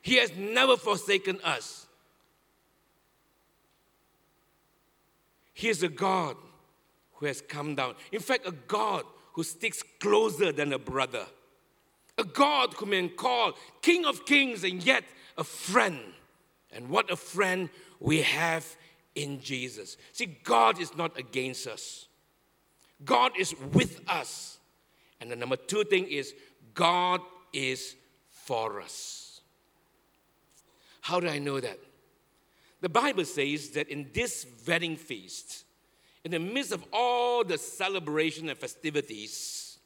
He 0.00 0.16
has 0.16 0.34
never 0.36 0.76
forsaken 0.76 1.38
us. 1.44 1.86
He 5.52 5.68
is 5.68 5.82
a 5.82 5.88
God 5.88 6.36
who 7.14 7.26
has 7.26 7.42
come 7.42 7.74
down. 7.74 7.94
In 8.12 8.20
fact, 8.20 8.46
a 8.46 8.52
God 8.52 9.04
who 9.32 9.42
sticks 9.42 9.82
closer 10.00 10.52
than 10.52 10.72
a 10.72 10.78
brother. 10.78 11.26
A 12.18 12.24
God 12.24 12.74
who 12.74 12.86
men 12.86 13.10
call 13.10 13.52
King 13.82 14.04
of 14.04 14.24
Kings 14.24 14.64
and 14.64 14.82
yet 14.82 15.04
a 15.36 15.44
friend. 15.44 16.00
And 16.72 16.88
what 16.88 17.10
a 17.10 17.16
friend 17.16 17.68
we 18.00 18.22
have 18.22 18.66
in 19.14 19.40
Jesus. 19.40 19.96
See, 20.12 20.26
God 20.44 20.80
is 20.80 20.96
not 20.96 21.18
against 21.18 21.66
us, 21.66 22.06
God 23.04 23.32
is 23.38 23.54
with 23.72 24.00
us. 24.08 24.58
And 25.20 25.30
the 25.30 25.36
number 25.36 25.56
two 25.56 25.84
thing 25.84 26.06
is, 26.08 26.34
God 26.74 27.22
is 27.52 27.96
for 28.30 28.82
us. 28.82 29.40
How 31.00 31.20
do 31.20 31.28
I 31.28 31.38
know 31.38 31.58
that? 31.58 31.78
The 32.82 32.88
Bible 32.90 33.24
says 33.24 33.70
that 33.70 33.88
in 33.88 34.10
this 34.12 34.46
wedding 34.66 34.96
feast, 34.96 35.64
in 36.24 36.32
the 36.32 36.38
midst 36.38 36.72
of 36.72 36.84
all 36.92 37.44
the 37.44 37.56
celebration 37.56 38.48
and 38.48 38.58
festivities, 38.58 39.78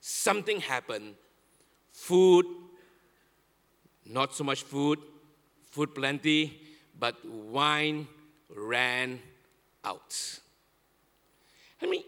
something 0.00 0.60
happened. 0.60 1.14
Food, 1.94 2.44
not 4.04 4.34
so 4.34 4.44
much 4.44 4.62
food, 4.62 4.98
food 5.70 5.94
plenty, 5.94 6.60
but 6.98 7.16
wine 7.24 8.06
ran 8.54 9.20
out. 9.84 10.40
I 11.80 11.86
mean, 11.86 12.02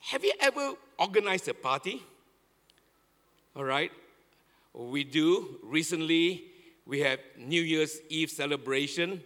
have 0.00 0.24
you 0.24 0.32
ever 0.40 0.74
organized 0.98 1.48
a 1.48 1.54
party? 1.54 2.02
All 3.54 3.64
right, 3.64 3.92
we 4.72 5.04
do. 5.04 5.58
Recently, 5.62 6.44
we 6.86 7.00
have 7.00 7.18
New 7.36 7.62
Year's 7.62 8.00
Eve 8.08 8.30
celebration 8.30 9.20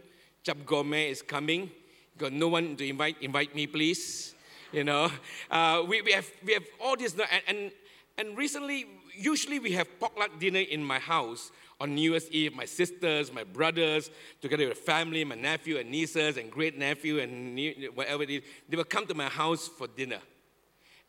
Chap 0.49 0.57
Goh 0.65 0.83
Mei 0.83 1.11
is 1.11 1.21
coming. 1.21 1.71
Got 2.17 2.33
no 2.33 2.49
one 2.49 2.75
to 2.77 2.89
invite. 2.89 3.17
Invite 3.21 3.55
me, 3.55 3.67
please. 3.67 4.35
You 4.73 4.83
know, 4.83 5.13
uh, 5.51 5.85
we, 5.87 6.01
we, 6.01 6.13
have, 6.13 6.27
we 6.43 6.55
have 6.55 6.65
all 6.81 6.97
this. 6.97 7.13
And, 7.13 7.43
and, 7.47 7.73
and 8.17 8.39
recently, 8.39 8.87
usually 9.19 9.59
we 9.59 9.73
have 9.73 9.99
potluck 9.99 10.39
dinner 10.39 10.61
in 10.61 10.83
my 10.83 10.99
house 10.99 11.51
on 11.81 11.95
New 11.95 12.13
Year's 12.13 12.31
Eve. 12.31 12.55
My 12.55 12.65
sisters, 12.65 13.33
my 13.33 13.45
brothers, 13.45 14.11
together 14.41 14.69
with 14.69 14.79
family, 14.79 15.25
my 15.25 15.35
nephew 15.35 15.79
and 15.79 15.91
nieces 15.91 16.37
and 16.37 16.51
great 16.51 16.79
nephew 16.79 17.21
and 17.21 17.59
whatever 17.95 18.23
it 18.23 18.31
is, 18.31 18.43
they 18.69 18.77
will 18.77 18.85
come 18.85 19.07
to 19.07 19.15
my 19.15 19.29
house 19.29 19.69
for 19.69 19.87
dinner. 19.87 20.21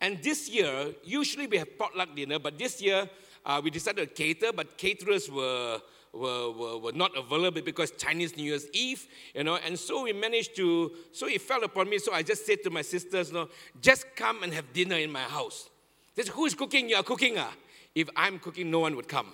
And 0.01 0.22
this 0.24 0.50
year, 0.50 0.94
usually 1.04 1.48
we 1.48 1.58
have 1.58 1.78
potluck 1.78 2.16
dinner, 2.16 2.39
but 2.39 2.58
this 2.58 2.82
year 2.82 3.10
uh, 3.46 3.62
we 3.63 3.70
decided 3.70 4.08
to 4.08 4.13
cater, 4.13 4.51
but 4.54 4.78
caterers 4.78 5.30
were 5.30 5.80
were, 6.12 6.51
were, 6.51 6.78
were 6.78 6.92
not 6.92 7.16
available 7.16 7.62
because 7.62 7.92
Chinese 7.92 8.36
New 8.36 8.44
Year's 8.44 8.68
Eve, 8.74 9.08
you 9.36 9.44
know, 9.44 9.58
and 9.58 9.78
so 9.78 10.04
we 10.04 10.13
managed 10.13 10.56
to, 10.56 10.92
so 11.12 11.28
it 11.28 11.42
fell 11.42 11.63
upon 11.63 11.88
me, 11.89 12.00
so 12.00 12.13
I 12.13 12.24
just 12.24 12.48
said 12.48 12.63
to 12.63 12.70
my 12.70 12.82
sisters, 12.82 13.30
you 13.30 13.36
know, 13.36 13.50
just 13.80 14.08
come 14.16 14.44
and 14.44 14.51
have 14.54 14.74
dinner 14.74 14.96
in 14.96 15.12
my 15.12 15.22
house. 15.22 15.70
They 16.16 16.24
said, 16.24 16.34
who 16.34 16.46
is 16.46 16.56
cooking? 16.56 16.89
You 16.89 16.98
are 16.98 17.04
cooking, 17.04 17.38
ah? 17.38 17.54
If 18.00 18.10
I'm 18.15 18.39
cooking, 18.39 18.72
no 18.72 18.79
one 18.79 18.96
would 18.96 19.08
come. 19.08 19.27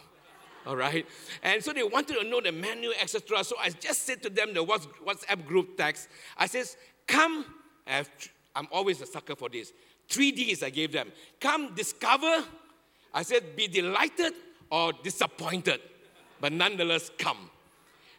All 0.66 0.76
right. 0.76 1.06
And 1.44 1.64
so 1.64 1.74
they 1.74 1.84
wanted 1.84 2.20
to 2.20 2.24
know 2.28 2.42
the 2.42 2.52
menu, 2.52 2.92
etc. 3.00 3.44
So 3.44 3.56
I 3.60 3.70
just 3.70 4.04
said 4.04 4.24
to 4.24 4.30
them 4.30 4.54
the 4.54 4.66
WhatsApp 4.66 5.46
group 5.46 5.78
text. 5.78 6.10
I 6.38 6.48
says, 6.48 6.78
come. 7.08 7.46
I'm 7.88 8.68
always 8.72 9.02
a 9.02 9.06
sucker 9.06 9.36
for 9.36 9.50
this. 9.50 9.72
Three 10.10 10.32
Ds 10.32 10.64
I 10.64 10.70
gave 10.70 10.92
them. 10.92 11.12
Come 11.40 11.76
discover. 11.76 12.44
I 13.14 13.22
said, 13.24 13.56
be 13.56 13.68
delighted 13.68 14.34
or 14.70 14.92
disappointed 15.04 15.80
but 16.40 16.54
nonetheless 16.54 17.12
come. 17.18 17.50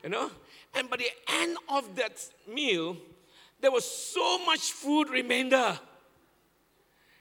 You 0.02 0.10
know? 0.10 0.30
And 0.74 0.90
by 0.90 0.96
the 0.96 1.10
end 1.28 1.56
of 1.68 1.96
that 1.96 2.24
meal, 2.52 2.96
there 3.60 3.70
was 3.70 3.84
so 3.84 4.44
much 4.44 4.72
food 4.72 5.08
remainder 5.10 5.78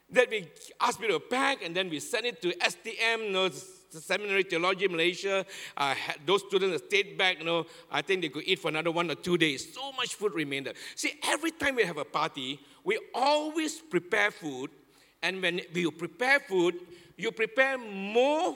that 0.09 0.29
we 0.29 0.47
asked 0.79 0.99
me 0.99 1.07
to 1.07 1.19
pack 1.19 1.63
and 1.63 1.75
then 1.75 1.89
we 1.89 1.99
sent 1.99 2.25
it 2.25 2.41
to 2.41 2.51
STM, 2.53 3.27
you 3.27 3.31
know, 3.31 3.49
Seminary 3.89 4.43
Theology 4.43 4.87
Malaysia. 4.87 5.45
Uh, 5.75 5.95
those 6.25 6.43
students 6.47 6.83
stayed 6.85 7.17
back, 7.17 7.39
you 7.39 7.45
know, 7.45 7.65
I 7.91 8.01
think 8.01 8.21
they 8.21 8.29
could 8.29 8.43
eat 8.45 8.59
for 8.59 8.67
another 8.67 8.91
one 8.91 9.09
or 9.09 9.15
two 9.15 9.37
days. 9.37 9.73
So 9.73 9.91
much 9.93 10.15
food 10.15 10.33
remainder. 10.33 10.73
See, 10.95 11.13
every 11.23 11.51
time 11.51 11.75
we 11.75 11.83
have 11.83 11.97
a 11.97 12.05
party, 12.05 12.59
we 12.83 12.99
always 13.13 13.79
prepare 13.79 14.31
food 14.31 14.69
And 15.25 15.41
when 15.41 15.61
you 15.73 15.89
prepare 15.89 16.39
food, 16.39 16.75
you 17.17 17.31
prepare 17.31 17.79
more 17.79 18.55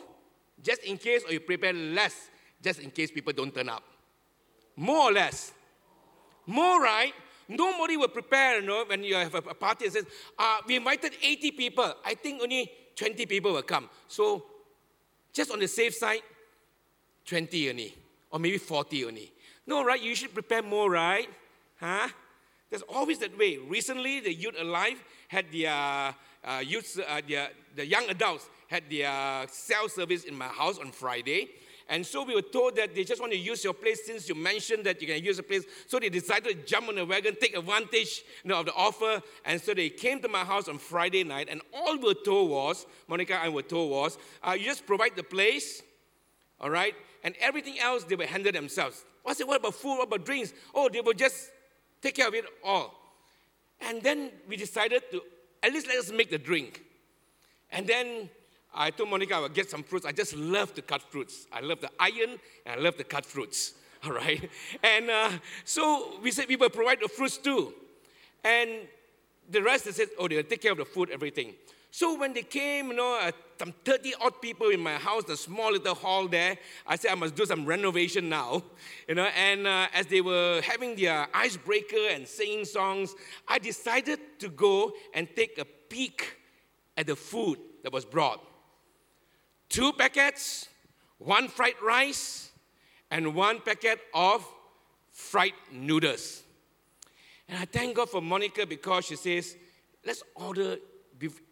just 0.61 0.83
in 0.83 0.99
case, 0.99 1.23
or 1.25 1.33
you 1.33 1.39
prepare 1.39 1.73
less 1.73 2.29
just 2.61 2.79
in 2.79 2.91
case 2.91 3.09
people 3.09 3.33
don't 3.33 3.53
turn 3.53 3.69
up. 3.69 3.81
More 4.75 5.09
or 5.09 5.11
less. 5.11 5.51
More, 6.45 6.79
right? 6.79 7.13
Nobody 7.49 7.97
will 7.97 8.09
prepare, 8.09 8.61
you 8.61 8.67
know, 8.67 8.85
when 8.85 9.03
you 9.03 9.15
have 9.15 9.33
a, 9.33 9.41
party 9.41 9.85
and 9.85 9.93
says, 9.93 10.05
uh, 10.37 10.57
we 10.67 10.75
invited 10.75 11.13
80 11.21 11.51
people. 11.51 11.93
I 12.05 12.13
think 12.13 12.41
only 12.41 12.71
20 12.95 13.25
people 13.25 13.53
will 13.53 13.63
come. 13.63 13.89
So 14.07 14.45
just 15.33 15.51
on 15.51 15.59
the 15.59 15.67
safe 15.67 15.95
side, 15.95 16.21
20 17.25 17.71
only, 17.71 17.95
or 18.29 18.39
maybe 18.39 18.59
40 18.59 19.05
only. 19.05 19.31
No, 19.65 19.83
right? 19.83 20.01
You 20.01 20.13
should 20.13 20.33
prepare 20.33 20.61
more, 20.61 20.91
right? 20.91 21.27
Huh? 21.79 22.09
There's 22.69 22.83
always 22.83 23.17
that 23.19 23.35
way. 23.37 23.57
Recently, 23.57 24.19
the 24.19 24.33
Youth 24.33 24.55
Alive 24.59 25.03
had 25.27 25.45
their 25.51 26.13
uh, 26.43 26.61
youth, 26.63 26.99
uh, 27.07 27.21
their, 27.27 27.49
the 27.75 27.85
young 27.85 28.09
adults 28.09 28.47
had 28.67 28.83
their 28.89 29.47
cell 29.49 29.89
service 29.89 30.23
in 30.23 30.37
my 30.37 30.47
house 30.47 30.77
on 30.77 30.91
Friday. 30.91 31.49
And 31.89 32.05
so 32.05 32.23
we 32.23 32.35
were 32.35 32.43
told 32.43 32.75
that 32.75 32.93
they 32.93 33.03
just 33.03 33.19
want 33.19 33.33
to 33.33 33.37
use 33.37 33.63
your 33.63 33.73
place 33.73 34.05
since 34.05 34.29
you 34.29 34.35
mentioned 34.35 34.85
that 34.85 35.01
you 35.01 35.07
can 35.07 35.23
use 35.23 35.37
the 35.37 35.43
place. 35.43 35.63
So 35.87 35.99
they 35.99 36.09
decided 36.09 36.43
to 36.45 36.65
jump 36.65 36.87
on 36.87 36.95
the 36.95 37.05
wagon, 37.05 37.35
take 37.41 37.57
advantage 37.57 38.21
you 38.43 38.49
know, 38.49 38.59
of 38.59 38.67
the 38.67 38.73
offer. 38.73 39.21
And 39.43 39.59
so 39.59 39.73
they 39.73 39.89
came 39.89 40.21
to 40.21 40.27
my 40.27 40.43
house 40.43 40.67
on 40.67 40.77
Friday 40.77 41.23
night. 41.23 41.47
And 41.49 41.61
all 41.73 41.97
we 41.97 42.03
were 42.03 42.13
told 42.13 42.51
was, 42.51 42.85
Monica 43.07 43.33
and 43.33 43.43
I 43.43 43.49
were 43.49 43.63
told 43.63 43.89
was, 43.89 44.19
uh, 44.47 44.51
you 44.51 44.65
just 44.65 44.85
provide 44.85 45.15
the 45.15 45.23
place, 45.23 45.81
all 46.61 46.69
right? 46.69 46.93
And 47.23 47.33
everything 47.39 47.79
else 47.79 48.03
they 48.03 48.15
will 48.15 48.27
handle 48.27 48.51
themselves. 48.51 49.03
I 49.25 49.33
said, 49.33 49.47
what 49.47 49.59
about 49.59 49.75
food? 49.75 49.97
What 49.97 50.07
about 50.07 50.25
drinks? 50.25 50.53
Oh, 50.73 50.89
they 50.89 51.01
will 51.01 51.13
just 51.13 51.49
take 52.01 52.15
care 52.15 52.27
of 52.27 52.33
it 52.33 52.45
all. 52.63 52.95
And 53.81 54.01
then 54.01 54.31
we 54.47 54.57
decided 54.57 55.03
to 55.11 55.21
at 55.63 55.73
least 55.73 55.87
let 55.87 55.97
us 55.97 56.11
make 56.11 56.29
the 56.29 56.37
drink. 56.37 56.83
And 57.71 57.87
then 57.87 58.29
I 58.73 58.91
told 58.91 59.09
Monica 59.09 59.35
I 59.35 59.39
would 59.39 59.53
get 59.53 59.69
some 59.69 59.83
fruits. 59.83 60.05
I 60.05 60.11
just 60.11 60.35
love 60.35 60.73
to 60.75 60.81
cut 60.81 61.01
fruits. 61.01 61.47
I 61.51 61.61
love 61.61 61.81
the 61.81 61.89
iron 61.99 62.39
and 62.65 62.79
I 62.79 62.83
love 62.83 62.97
to 62.97 63.03
cut 63.03 63.25
fruits. 63.25 63.73
All 64.03 64.11
right. 64.11 64.49
And 64.83 65.09
uh, 65.09 65.31
so 65.65 66.19
we 66.21 66.31
said 66.31 66.45
we 66.47 66.55
will 66.55 66.69
provide 66.69 66.99
the 67.01 67.07
fruits 67.07 67.37
too. 67.37 67.73
And 68.43 68.69
the 69.49 69.61
rest 69.61 69.85
they 69.85 69.91
said, 69.91 70.09
oh, 70.17 70.27
they'll 70.27 70.43
take 70.43 70.61
care 70.61 70.71
of 70.71 70.77
the 70.77 70.85
food, 70.85 71.09
everything. 71.09 71.53
So 71.91 72.17
when 72.17 72.33
they 72.33 72.43
came, 72.43 72.89
you 72.89 72.93
know, 72.93 73.19
uh, 73.19 73.31
some 73.57 73.73
30 73.83 74.13
odd 74.21 74.41
people 74.41 74.69
in 74.69 74.79
my 74.79 74.93
house, 74.93 75.23
the 75.23 75.35
small 75.35 75.71
little 75.71 75.95
hall 75.95 76.27
there, 76.27 76.55
I 76.85 76.95
said 76.95 77.11
I 77.11 77.15
must 77.15 77.35
do 77.35 77.45
some 77.45 77.65
renovation 77.65 78.29
now, 78.29 78.63
you 79.07 79.15
know. 79.15 79.27
And 79.35 79.65
uh, 79.65 79.87
as 79.93 80.05
they 80.05 80.21
were 80.21 80.61
having 80.63 80.95
their 80.95 81.27
icebreaker 81.33 82.09
and 82.11 82.27
singing 82.27 82.63
songs, 82.63 83.15
I 83.47 83.57
decided 83.57 84.19
to 84.39 84.49
go 84.49 84.93
and 85.15 85.27
take 85.35 85.57
a 85.57 85.65
peek 85.65 86.37
at 86.95 87.07
the 87.07 87.15
food 87.15 87.57
that 87.83 87.91
was 87.91 88.05
brought 88.05 88.39
two 89.69 89.93
packets, 89.93 90.67
one 91.19 91.47
fried 91.47 91.81
rice, 91.81 92.51
and 93.11 93.33
one 93.35 93.61
packet 93.61 93.99
of 94.13 94.45
fried 95.11 95.53
noodles. 95.71 96.43
And 97.47 97.57
I 97.57 97.65
thank 97.65 97.95
God 97.95 98.09
for 98.09 98.21
Monica 98.21 98.65
because 98.65 99.05
she 99.05 99.15
says, 99.15 99.55
let's 100.05 100.23
order, 100.35 100.77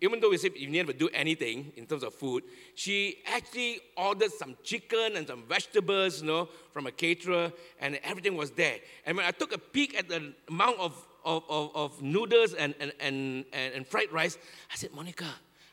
even 0.02 0.20
though 0.20 0.30
we 0.30 0.38
said 0.38 0.52
you 0.56 0.70
never 0.70 0.94
do 0.94 1.10
anything 1.14 1.74
in 1.76 1.86
terms 1.86 2.04
of 2.04 2.14
food, 2.14 2.44
she 2.76 3.18
actually 3.26 3.80
ordered 3.96 4.32
some 4.32 4.56
chicken 4.64 5.18
and 5.18 5.28
some 5.28 5.44
vegetables, 5.50 6.22
you 6.22 6.28
know, 6.28 6.50
from 6.72 6.86
a 6.88 6.92
caterer, 6.92 7.52
and 7.80 8.00
everything 8.04 8.38
was 8.38 8.52
there. 8.52 8.78
And 9.06 9.18
when 9.18 9.26
I 9.26 9.32
took 9.32 9.54
a 9.54 9.58
peek 9.58 9.98
at 9.98 10.08
the 10.08 10.34
amount 10.48 10.80
of, 10.80 11.08
of, 11.26 11.44
of, 11.50 11.76
of 11.76 12.02
noodles 12.02 12.54
and, 12.54 12.76
and, 12.80 12.94
and, 13.00 13.46
and 13.54 13.88
fried 13.88 14.12
rice, 14.12 14.38
I 14.72 14.76
said, 14.76 14.94
Monica, 14.94 15.26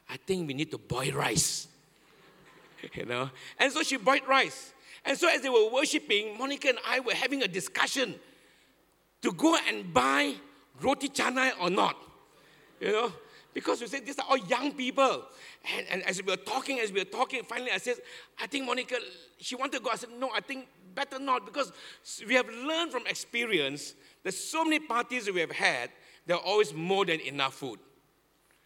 I 0.08 0.16
think 0.16 0.48
we 0.48 0.54
need 0.54 0.70
to 0.70 0.78
boil 0.78 1.12
rice. 1.12 1.68
you 2.94 3.06
know. 3.06 3.30
And 3.58 3.72
so 3.72 3.82
she 3.82 3.96
boiled 3.96 4.26
rice. 4.28 4.72
And 5.04 5.18
so 5.18 5.28
as 5.28 5.42
they 5.42 5.48
were 5.48 5.70
worshiping, 5.70 6.38
Monica 6.38 6.68
and 6.68 6.78
I 6.86 7.00
were 7.00 7.14
having 7.14 7.42
a 7.42 7.48
discussion 7.48 8.14
to 9.22 9.32
go 9.32 9.56
and 9.68 9.92
buy 9.92 10.34
roti 10.80 11.08
canai 11.08 11.52
or 11.60 11.70
not. 11.70 11.96
You 12.80 12.92
know, 12.92 13.12
because 13.52 13.80
we 13.80 13.86
said 13.86 14.06
these 14.06 14.18
are 14.18 14.26
all 14.28 14.38
young 14.38 14.72
people. 14.72 15.24
And, 15.76 15.86
and 15.90 16.02
as 16.04 16.22
we 16.22 16.30
were 16.30 16.36
talking, 16.36 16.80
as 16.80 16.90
we 16.90 17.00
were 17.00 17.04
talking, 17.04 17.42
finally 17.44 17.70
I 17.70 17.78
said, 17.78 17.96
I 18.40 18.46
think 18.46 18.66
Monica, 18.66 18.96
she 19.38 19.56
wanted 19.56 19.78
to 19.78 19.80
go. 19.80 19.90
I 19.90 19.96
said, 19.96 20.10
no, 20.18 20.30
I 20.34 20.40
think 20.40 20.66
better 20.94 21.18
not 21.18 21.44
because 21.44 21.72
we 22.26 22.34
have 22.34 22.48
learned 22.48 22.92
from 22.92 23.06
experience 23.06 23.94
that 24.22 24.32
so 24.32 24.64
many 24.64 24.80
parties 24.80 25.30
we 25.30 25.40
have 25.40 25.52
had, 25.52 25.90
there 26.26 26.36
are 26.36 26.42
always 26.42 26.72
more 26.72 27.04
than 27.04 27.20
enough 27.20 27.54
food. 27.54 27.78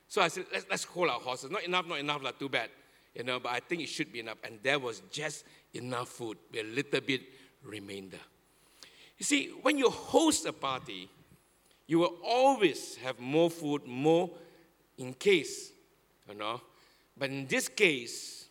So 0.06 0.22
I 0.22 0.28
said, 0.28 0.46
let's, 0.52 0.66
let's 0.70 0.84
hold 0.84 1.10
our 1.10 1.20
horses. 1.20 1.50
Not 1.50 1.64
enough, 1.64 1.86
not 1.86 1.98
enough, 1.98 2.22
like, 2.22 2.38
too 2.38 2.48
bad 2.48 2.70
you 3.18 3.24
know, 3.24 3.40
but 3.40 3.50
I 3.50 3.58
think 3.58 3.82
it 3.82 3.88
should 3.88 4.12
be 4.12 4.20
enough. 4.20 4.38
And 4.44 4.60
there 4.62 4.78
was 4.78 5.02
just 5.10 5.44
enough 5.74 6.08
food 6.08 6.38
a 6.54 6.62
little 6.62 7.00
bit 7.00 7.22
remainder. 7.64 8.20
You 9.18 9.24
see, 9.24 9.48
when 9.62 9.76
you 9.76 9.90
host 9.90 10.46
a 10.46 10.52
party, 10.52 11.10
you 11.88 11.98
will 11.98 12.14
always 12.24 12.96
have 12.98 13.18
more 13.18 13.50
food, 13.50 13.84
more 13.84 14.30
in 14.96 15.14
case, 15.14 15.72
you 16.28 16.36
know. 16.36 16.60
But 17.18 17.30
in 17.30 17.48
this 17.48 17.66
case, 17.66 18.46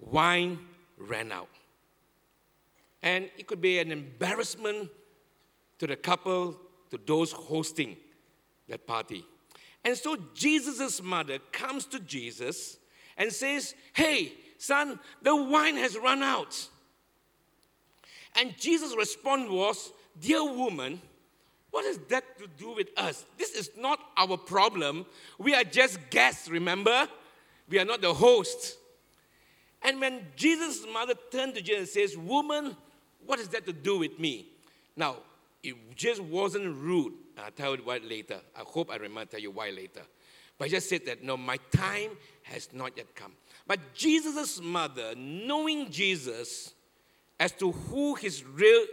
wine 0.00 0.58
ran 0.96 1.30
out. 1.30 1.50
And 3.02 3.28
it 3.36 3.46
could 3.46 3.60
be 3.60 3.78
an 3.78 3.92
embarrassment 3.92 4.88
to 5.78 5.86
the 5.86 5.96
couple, 5.96 6.56
to 6.90 6.98
those 7.04 7.32
hosting 7.32 7.96
that 8.68 8.86
party. 8.86 9.26
And 9.84 9.98
so 9.98 10.16
Jesus' 10.34 11.02
mother 11.02 11.40
comes 11.50 11.84
to 11.86 12.00
Jesus 12.00 12.78
and 13.16 13.32
says, 13.32 13.74
Hey, 13.92 14.32
son, 14.58 14.98
the 15.22 15.34
wine 15.34 15.76
has 15.76 15.96
run 15.96 16.22
out. 16.22 16.68
And 18.36 18.56
Jesus' 18.58 18.96
response 18.96 19.50
was, 19.50 19.92
Dear 20.20 20.44
woman, 20.44 21.00
what 21.70 21.86
has 21.86 21.98
that 22.08 22.38
to 22.38 22.46
do 22.58 22.74
with 22.74 22.88
us? 22.96 23.24
This 23.38 23.52
is 23.52 23.70
not 23.76 23.98
our 24.16 24.36
problem. 24.36 25.06
We 25.38 25.54
are 25.54 25.64
just 25.64 25.98
guests, 26.10 26.48
remember? 26.48 27.08
We 27.68 27.78
are 27.78 27.84
not 27.84 28.02
the 28.02 28.12
host. 28.12 28.76
And 29.82 30.00
when 30.00 30.26
Jesus' 30.36 30.84
mother 30.92 31.14
turned 31.30 31.54
to 31.54 31.62
Jesus 31.62 31.78
and 31.78 31.88
says, 31.88 32.16
Woman, 32.16 32.76
what 33.26 33.38
has 33.38 33.48
that 33.48 33.66
to 33.66 33.72
do 33.72 33.98
with 33.98 34.18
me? 34.18 34.46
Now, 34.96 35.16
it 35.62 35.74
just 35.96 36.20
wasn't 36.20 36.76
rude. 36.76 37.14
I'll 37.38 37.50
tell 37.50 37.76
you 37.76 37.82
why 37.82 37.98
later. 37.98 38.40
I 38.56 38.60
hope 38.60 38.90
I 38.90 38.96
remember 38.96 39.24
to 39.24 39.30
tell 39.32 39.40
you 39.40 39.50
why 39.50 39.70
later. 39.70 40.02
But 40.62 40.66
I 40.66 40.74
just 40.74 40.88
said 40.88 41.06
that, 41.06 41.24
no, 41.24 41.36
my 41.36 41.58
time 41.72 42.10
has 42.44 42.68
not 42.72 42.96
yet 42.96 43.16
come. 43.16 43.32
But 43.66 43.80
Jesus' 43.94 44.60
mother, 44.60 45.12
knowing 45.16 45.90
Jesus 45.90 46.72
as 47.40 47.50
to 47.54 47.72
who, 47.72 48.14
his 48.14 48.44
real, 48.44 48.84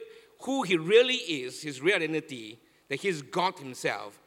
who 0.42 0.64
he 0.64 0.78
really 0.78 1.18
is, 1.18 1.62
his 1.62 1.80
real 1.80 1.98
identity, 1.98 2.58
that 2.88 2.96
he's 2.96 3.22
God 3.22 3.60
himself, 3.60 4.20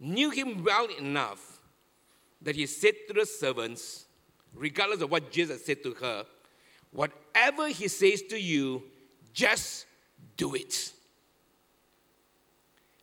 knew 0.00 0.30
him 0.30 0.64
well 0.64 0.88
enough 0.98 1.60
that 2.40 2.56
he 2.56 2.66
said 2.66 2.94
to 3.06 3.14
the 3.14 3.26
servants, 3.26 4.06
regardless 4.52 5.02
of 5.02 5.10
what 5.12 5.30
Jesus 5.30 5.64
said 5.64 5.84
to 5.84 5.94
her, 5.94 6.26
whatever 6.90 7.68
he 7.68 7.86
says 7.86 8.22
to 8.22 8.36
you, 8.36 8.82
just 9.32 9.86
do 10.36 10.56
it. 10.56 10.92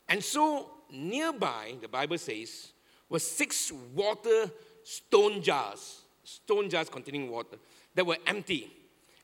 And 0.09 0.21
so, 0.21 0.69
nearby, 0.91 1.75
the 1.81 1.87
Bible 1.87 2.17
says, 2.17 2.73
were 3.09 3.19
six 3.19 3.71
water 3.93 4.51
stone 4.83 5.41
jars, 5.41 6.01
stone 6.23 6.69
jars 6.69 6.89
containing 6.89 7.29
water, 7.29 7.57
that 7.95 8.05
were 8.05 8.17
empty. 8.25 8.71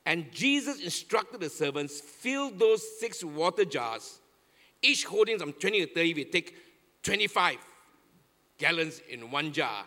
And 0.06 0.32
Jesus 0.32 0.82
instructed 0.84 1.40
the 1.40 1.50
servants, 1.50 2.00
fill 2.00 2.52
those 2.52 2.84
six 3.00 3.24
water 3.24 3.66
jars, 3.66 4.20
each 4.82 5.06
holding 5.06 5.40
some 5.40 5.54
20 5.54 5.86
to 5.86 5.94
30. 5.94 6.14
We 6.14 6.26
take 6.26 6.56
25 7.04 7.58
gallons 8.58 9.02
in 9.10 9.32
one 9.32 9.52
jar. 9.52 9.86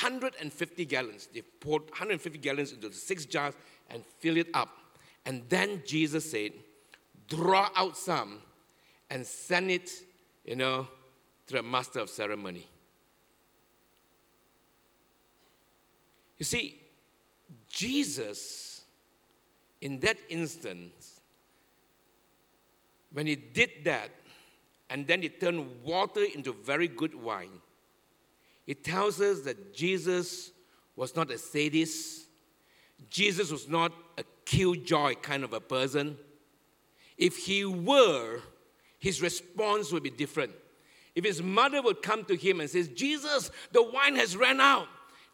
150 0.00 0.84
gallons. 0.86 1.28
They 1.32 1.42
poured 1.42 1.82
150 1.90 2.38
gallons 2.38 2.72
into 2.72 2.88
the 2.88 2.94
six 2.94 3.26
jars 3.26 3.54
and 3.90 4.02
fill 4.20 4.38
it 4.38 4.48
up. 4.54 4.70
And 5.26 5.42
then 5.48 5.82
Jesus 5.86 6.30
said, 6.30 6.52
draw 7.28 7.68
out 7.76 7.96
some 7.96 8.40
and 9.10 9.26
send 9.26 9.70
it, 9.70 9.90
you 10.44 10.56
know, 10.56 10.88
to 11.46 11.54
the 11.54 11.62
master 11.62 12.00
of 12.00 12.08
ceremony. 12.08 12.66
You 16.42 16.44
see, 16.44 16.80
Jesus, 17.68 18.82
in 19.80 20.00
that 20.00 20.16
instance, 20.28 21.20
when 23.12 23.28
he 23.28 23.36
did 23.36 23.70
that, 23.84 24.10
and 24.90 25.06
then 25.06 25.22
he 25.22 25.28
turned 25.28 25.84
water 25.84 26.24
into 26.34 26.52
very 26.52 26.88
good 26.88 27.14
wine, 27.14 27.60
it 28.66 28.82
tells 28.82 29.20
us 29.20 29.42
that 29.42 29.72
Jesus 29.72 30.50
was 30.96 31.14
not 31.14 31.30
a 31.30 31.38
sadist. 31.38 32.26
Jesus 33.08 33.52
was 33.52 33.68
not 33.68 33.92
a 34.18 34.24
killjoy 34.44 35.14
kind 35.22 35.44
of 35.44 35.52
a 35.52 35.60
person. 35.60 36.18
If 37.16 37.36
he 37.36 37.64
were, 37.64 38.40
his 38.98 39.22
response 39.22 39.92
would 39.92 40.02
be 40.02 40.10
different. 40.10 40.50
If 41.14 41.24
his 41.24 41.40
mother 41.40 41.80
would 41.80 42.02
come 42.02 42.24
to 42.24 42.34
him 42.34 42.58
and 42.58 42.68
says, 42.68 42.88
Jesus, 42.88 43.52
the 43.70 43.84
wine 43.84 44.16
has 44.16 44.36
run 44.36 44.60
out, 44.60 44.88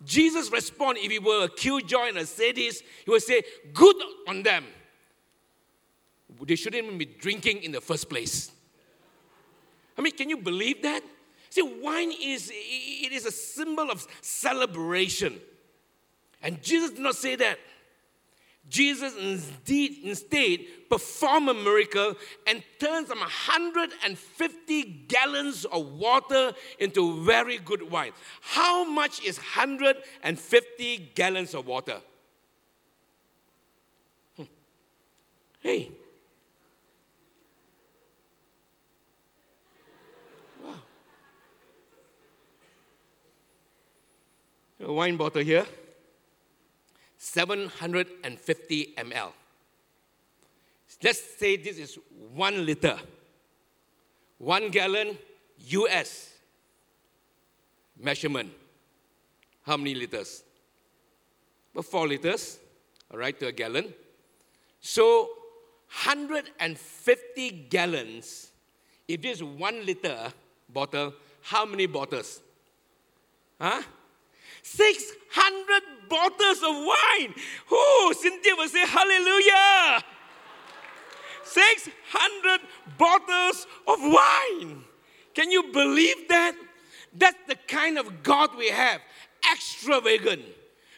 Jesus' 0.05 0.51
response, 0.53 0.99
if 1.03 1.11
he 1.11 1.19
were 1.19 1.45
a 1.45 1.49
killjoy 1.49 2.09
and 2.09 2.19
a 2.19 2.27
sadist, 2.27 2.85
he 3.05 3.11
would 3.11 3.23
say, 3.23 3.43
Good 3.73 3.97
on 4.27 4.43
them. 4.43 4.65
They 6.41 6.55
shouldn't 6.55 6.85
even 6.85 6.99
be 6.99 7.07
drinking 7.07 7.63
in 7.63 7.73
the 7.73 7.81
first 7.81 8.09
place. 8.09 8.53
I 9.97 10.01
mean, 10.01 10.17
can 10.17 10.31
you 10.31 10.37
believe 10.37 10.83
that? 10.83 11.03
See, 11.51 11.63
wine 11.63 12.13
is 12.23 12.53
it 12.55 13.13
is 13.13 13.27
a 13.27 13.33
symbol 13.33 13.91
of 13.91 14.07
celebration. 14.21 15.41
And 16.43 16.63
Jesus 16.63 16.91
did 16.91 17.01
not 17.01 17.17
say 17.17 17.35
that. 17.37 17.59
Jesus 18.68 19.14
indeed 19.16 19.98
instead 20.02 20.61
performed 20.90 21.48
a 21.48 21.54
miracle 21.54 22.14
and 22.46 22.62
turned 22.78 23.09
some 23.09 23.20
150 23.20 24.83
gallons 25.09 25.64
of 25.64 25.87
water 25.92 26.52
into 26.78 27.24
very 27.24 27.59
good 27.59 27.90
wine. 27.90 28.12
How 28.40 28.85
much 28.85 29.22
is 29.22 29.38
150 29.38 31.12
gallons 31.14 31.54
of 31.54 31.66
water? 31.66 32.00
Hmm. 34.37 34.44
Hey. 35.61 35.90
Wow. 40.62 40.74
A 44.81 44.92
wine 44.92 45.16
bottle 45.16 45.42
here. 45.42 45.66
750 47.18 48.94
ml. 48.96 49.33
Let's 51.02 51.20
say 51.38 51.57
this 51.57 51.78
is 51.78 51.98
one 52.33 52.64
liter, 52.64 52.98
one 54.38 54.70
gallon 54.70 55.18
US 55.59 56.33
measurement. 58.00 58.50
How 59.62 59.76
many 59.76 59.94
liters? 59.94 60.42
About 61.72 61.85
four 61.85 62.09
liters, 62.09 62.59
all 63.12 63.18
right, 63.18 63.38
to 63.38 63.48
a 63.48 63.52
gallon. 63.52 63.92
So 64.81 65.28
150 66.04 67.50
gallons. 67.68 68.50
If 69.07 69.22
this 69.22 69.38
is 69.38 69.44
one 69.44 69.85
liter 69.85 70.33
bottle, 70.68 71.14
how 71.42 71.64
many 71.64 71.87
bottles? 71.87 72.40
Huh? 73.61 73.83
600 74.62 75.83
bottles 76.09 76.59
of 76.59 76.75
wine. 76.75 77.35
Oh, 77.71 78.14
Cynthia 78.18 78.55
will 78.57 78.68
say, 78.68 78.87
Hallelujah. 78.87 80.05
600 81.44 82.61
bottles 82.99 83.66
of 83.87 83.99
wine. 84.01 84.85
Can 85.35 85.51
you 85.51 85.73
believe 85.73 86.29
that? 86.29 86.55
That's 87.12 87.38
the 87.47 87.57
kind 87.66 87.99
of 87.99 88.23
God 88.23 88.51
we 88.57 88.68
have. 88.68 89.01
Extravagant, 89.53 90.42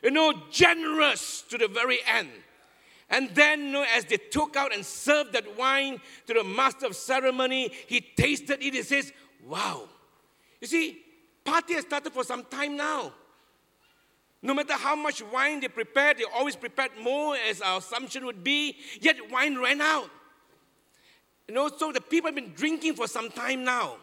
you 0.03 0.11
know, 0.11 0.33
generous 0.51 1.43
to 1.51 1.59
the 1.59 1.69
very 1.69 1.99
end. 2.07 2.31
And 3.11 3.29
then, 3.31 3.67
you 3.67 3.73
know, 3.73 3.85
as 3.95 4.05
they 4.05 4.17
took 4.17 4.57
out 4.57 4.73
and 4.73 4.85
served 4.85 5.33
that 5.33 5.57
wine 5.59 6.01
to 6.27 6.35
the 6.35 6.45
master 6.45 6.87
of 6.87 6.97
ceremony, 6.97 7.71
he 7.87 8.01
tasted 8.01 8.63
it. 8.63 8.75
He 8.75 8.83
says, 8.83 9.13
Wow. 9.47 9.89
You 10.61 10.67
see, 10.67 10.99
party 11.45 11.75
has 11.75 11.85
started 11.85 12.13
for 12.13 12.23
some 12.23 12.45
time 12.45 12.77
now. 12.77 13.13
No 14.43 14.55
matter 14.55 14.73
how 14.73 14.97
much 14.97 15.23
wine 15.23 15.61
they 15.61 15.69
prepared, 15.69 16.19
they 16.19 16.25
always 16.35 16.57
prepared 16.57 16.93
more, 17.03 17.37
as 17.49 17.61
our 17.61 17.79
assumption 17.79 18.25
would 18.25 18.43
be, 18.43 18.77
yet 19.01 19.17
wine 19.31 19.59
ran 19.59 19.81
out. 19.81 20.11
You 21.47 21.55
know, 21.55 21.69
so 21.77 21.93
the 21.93 22.01
people 22.01 22.29
have 22.29 22.35
been 22.35 22.53
drinking 22.55 22.95
for 22.95 23.07
some 23.07 23.31
time 23.31 23.65
now. 23.65 23.97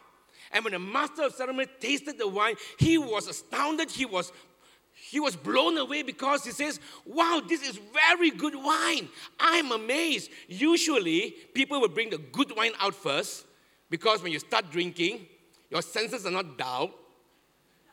And 0.51 0.63
when 0.63 0.73
the 0.73 0.79
master 0.79 1.23
of 1.23 1.33
ceremony 1.33 1.67
tasted 1.79 2.17
the 2.17 2.27
wine, 2.27 2.55
he 2.77 2.97
was 2.97 3.27
astounded. 3.27 3.89
He 3.89 4.05
was, 4.05 4.31
he 4.93 5.19
was 5.19 5.35
blown 5.35 5.77
away 5.77 6.03
because 6.03 6.45
he 6.45 6.51
says, 6.51 6.79
Wow, 7.05 7.41
this 7.47 7.67
is 7.67 7.79
very 7.93 8.31
good 8.31 8.55
wine. 8.55 9.09
I'm 9.39 9.71
amazed. 9.71 10.29
Usually, 10.47 11.31
people 11.53 11.81
will 11.81 11.89
bring 11.89 12.09
the 12.09 12.17
good 12.17 12.55
wine 12.55 12.73
out 12.79 12.95
first 12.95 13.45
because 13.89 14.21
when 14.21 14.31
you 14.31 14.39
start 14.39 14.69
drinking, 14.71 15.25
your 15.69 15.81
senses 15.81 16.25
are 16.25 16.31
not 16.31 16.57
dull. 16.57 16.91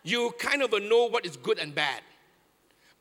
You 0.03 0.33
kind 0.39 0.63
of 0.63 0.71
know 0.83 1.09
what 1.09 1.25
is 1.25 1.37
good 1.37 1.59
and 1.59 1.75
bad. 1.75 2.03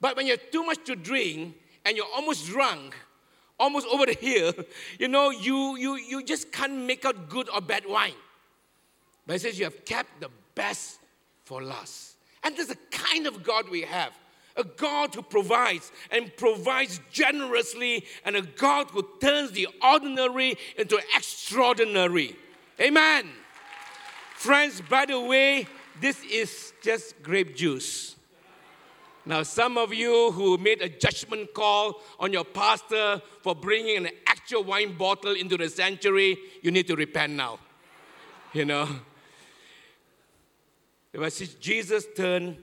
But 0.04 0.18
when 0.18 0.26
you 0.26 0.34
have 0.34 0.52
too 0.52 0.66
much 0.66 0.84
to 0.88 0.98
drink 0.98 1.56
and 1.86 1.96
you're 1.96 2.14
almost 2.14 2.46
drunk, 2.48 2.94
almost 3.58 3.88
over 3.88 4.06
the 4.06 4.18
hill, 4.20 4.52
you 5.00 5.08
know, 5.08 5.30
you, 5.30 5.78
you, 5.78 5.96
you 5.96 6.22
just 6.26 6.52
can't 6.52 6.76
make 6.76 7.06
out 7.06 7.30
good 7.30 7.48
or 7.48 7.62
bad 7.62 7.86
wine. 7.88 8.12
But 9.26 9.38
it 9.38 9.44
says 9.44 9.58
you 9.58 9.64
have 9.64 9.86
kept 9.86 10.20
the 10.20 10.28
best 10.56 11.00
for 11.46 11.64
last. 11.64 12.18
And 12.44 12.54
that's 12.58 12.68
the 12.68 12.78
kind 12.92 13.28
of 13.28 13.44
God 13.44 13.70
we 13.70 13.84
have 13.84 14.12
a 14.58 14.66
God 14.66 15.16
who 15.16 15.22
provides 15.22 15.92
and 16.12 16.36
provides 16.36 17.00
generously, 17.10 18.06
and 18.26 18.36
a 18.36 18.42
God 18.42 18.92
who 18.92 19.08
turns 19.22 19.52
the 19.52 19.68
ordinary 19.82 20.58
into 20.78 21.00
extraordinary. 21.16 22.36
Amen. 22.80 23.30
Friends, 24.36 24.82
by 24.82 25.06
the 25.06 25.20
way, 25.20 25.66
this 26.02 26.22
is 26.26 26.74
just 26.84 27.24
grape 27.24 27.56
juice. 27.56 28.18
Now, 29.26 29.44
some 29.44 29.78
of 29.78 29.94
you 29.94 30.32
who 30.32 30.58
made 30.58 30.82
a 30.82 30.90
judgment 30.90 31.54
call 31.54 32.02
on 32.20 32.34
your 32.34 32.44
pastor 32.44 33.22
for 33.42 33.56
bringing 33.56 34.06
an 34.06 34.10
actual 34.28 34.64
wine 34.64 34.98
bottle 34.98 35.34
into 35.34 35.56
the 35.56 35.70
sanctuary, 35.70 36.38
you 36.62 36.72
need 36.72 36.88
to 36.88 36.96
repent 36.96 37.34
now. 37.34 37.60
You 38.52 38.66
know? 38.66 38.90
Jesus 41.60 42.06
turned 42.16 42.58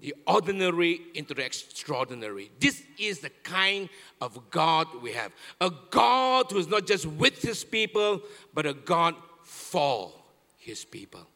the 0.00 0.14
ordinary 0.26 1.00
into 1.14 1.34
the 1.34 1.44
extraordinary. 1.44 2.50
This 2.58 2.82
is 2.98 3.20
the 3.20 3.30
kind 3.44 3.88
of 4.20 4.50
God 4.50 4.88
we 5.00 5.12
have. 5.12 5.30
A 5.60 5.70
God 5.90 6.46
who 6.50 6.58
is 6.58 6.66
not 6.66 6.86
just 6.86 7.06
with 7.06 7.40
his 7.40 7.62
people, 7.62 8.20
but 8.52 8.66
a 8.66 8.74
God 8.74 9.14
for 9.44 10.12
his 10.58 10.84
people. 10.84 11.28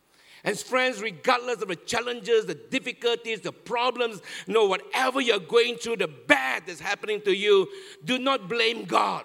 And 0.46 0.56
friends, 0.56 1.02
regardless 1.02 1.60
of 1.60 1.66
the 1.66 1.74
challenges, 1.74 2.46
the 2.46 2.54
difficulties, 2.54 3.40
the 3.40 3.50
problems, 3.50 4.22
you 4.46 4.54
know, 4.54 4.66
whatever 4.66 5.20
you're 5.20 5.40
going 5.40 5.74
through, 5.74 5.96
the 5.96 6.06
bad 6.06 6.62
that's 6.66 6.78
happening 6.78 7.20
to 7.22 7.34
you, 7.34 7.66
do 8.04 8.16
not 8.16 8.48
blame 8.48 8.84
God. 8.84 9.24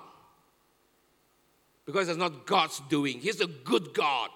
Because 1.85 2.09
it's 2.09 2.17
not 2.17 2.47
God's 2.47 2.81
doing. 2.89 3.19
He's 3.19 3.39
a 3.39 3.45
good 3.45 3.93
God. 3.93 4.31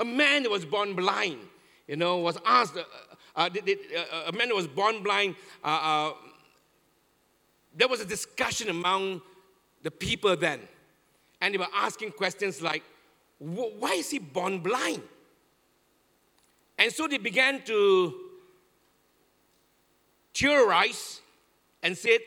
A 0.00 0.04
man 0.04 0.42
that 0.42 0.50
was 0.50 0.64
born 0.64 0.94
blind, 0.94 1.38
you 1.86 1.94
know, 1.94 2.16
was 2.16 2.36
asked, 2.44 2.76
uh, 2.76 2.82
uh, 3.36 3.48
did, 3.48 3.64
did, 3.64 3.78
uh, 3.96 4.24
a 4.26 4.32
man 4.32 4.48
that 4.48 4.56
was 4.56 4.66
born 4.66 5.04
blind, 5.04 5.36
uh, 5.62 5.68
uh, 5.68 6.12
there 7.76 7.86
was 7.86 8.00
a 8.00 8.04
discussion 8.04 8.70
among 8.70 9.22
the 9.84 9.90
people 9.92 10.36
then. 10.36 10.58
And 11.40 11.54
they 11.54 11.58
were 11.58 11.66
asking 11.72 12.10
questions 12.10 12.60
like, 12.60 12.82
why 13.38 13.92
is 13.92 14.10
he 14.10 14.18
born 14.18 14.58
blind? 14.58 15.02
And 16.78 16.92
so 16.92 17.08
they 17.08 17.18
began 17.18 17.62
to 17.64 18.14
theorize 20.32 21.20
and 21.82 21.98
said, 21.98 22.20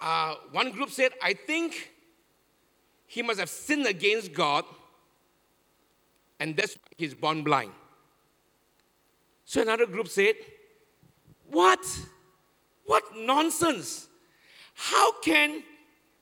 uh, 0.00 0.34
one 0.52 0.70
group 0.72 0.90
said, 0.90 1.12
I 1.22 1.32
think 1.32 1.92
he 3.06 3.22
must 3.22 3.40
have 3.40 3.48
sinned 3.48 3.86
against 3.86 4.34
God, 4.34 4.64
and 6.38 6.54
that's 6.54 6.74
why 6.74 6.82
he's 6.98 7.14
born 7.14 7.42
blind. 7.42 7.72
So 9.46 9.62
another 9.62 9.86
group 9.86 10.08
said, 10.08 10.34
What? 11.50 11.80
What 12.84 13.04
nonsense! 13.16 14.06
How 14.74 15.18
can 15.20 15.62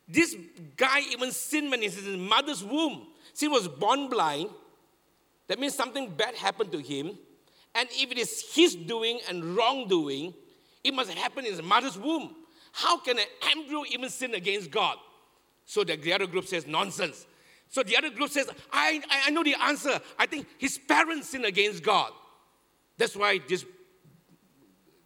this 0.09 0.37
guy 0.77 1.01
even 1.11 1.33
sin 1.33 1.71
when 1.71 1.83
he's 1.83 1.99
in 1.99 2.05
his 2.05 2.17
mother's 2.17 2.63
womb? 2.63 3.09
He 3.37 3.49
was 3.49 3.67
born 3.67 4.09
blind 4.09 4.51
that 5.49 5.59
means 5.59 5.75
something 5.75 6.11
bad 6.11 6.35
happened 6.35 6.73
to 6.73 6.79
him. 6.79 7.19
And 7.75 7.89
if 7.93 8.11
it 8.11 8.19
is 8.19 8.45
his 8.53 8.75
doing 8.75 9.21
and 9.29 9.57
wrongdoing, 9.57 10.35
it 10.83 10.95
must 10.95 11.11
happen 11.11 11.45
in 11.45 11.53
his 11.53 11.63
mother's 11.63 11.99
womb. 11.99 12.35
How 12.73 12.99
can 12.99 13.19
an 13.19 13.25
embryo 13.51 13.85
even 13.91 14.11
sin 14.11 14.35
against 14.35 14.71
God? 14.71 14.97
So 15.65 15.85
the, 15.85 15.97
the 15.97 16.13
other 16.13 16.27
group 16.27 16.47
says, 16.47 16.67
nonsense. 16.67 17.27
So 17.69 17.83
the 17.83 17.97
other 17.97 18.11
group 18.11 18.31
says, 18.31 18.49
I, 18.73 19.03
I 19.11 19.31
know 19.31 19.43
the 19.43 19.57
answer. 19.61 20.01
I 20.19 20.27
think 20.27 20.47
his 20.59 20.79
parents 20.79 21.31
sin 21.31 21.45
against 21.45 21.83
God. 21.83 22.13
That's 22.97 23.17
why 23.17 23.41
this, 23.49 23.65